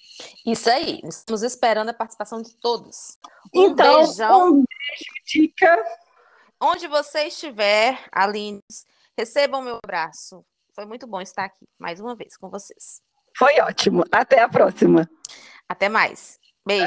[0.46, 3.18] Isso aí, estamos esperando a participação de todos.
[3.54, 4.48] Um Então, beijão.
[4.48, 5.84] um beijo, dica.
[6.60, 8.60] Onde você estiver, Aline,
[9.16, 10.44] recebam meu abraço.
[10.74, 13.00] Foi muito bom estar aqui mais uma vez com vocês.
[13.36, 14.04] Foi ótimo.
[14.10, 15.08] Até a próxima.
[15.68, 16.38] Até mais.
[16.66, 16.84] Beijo.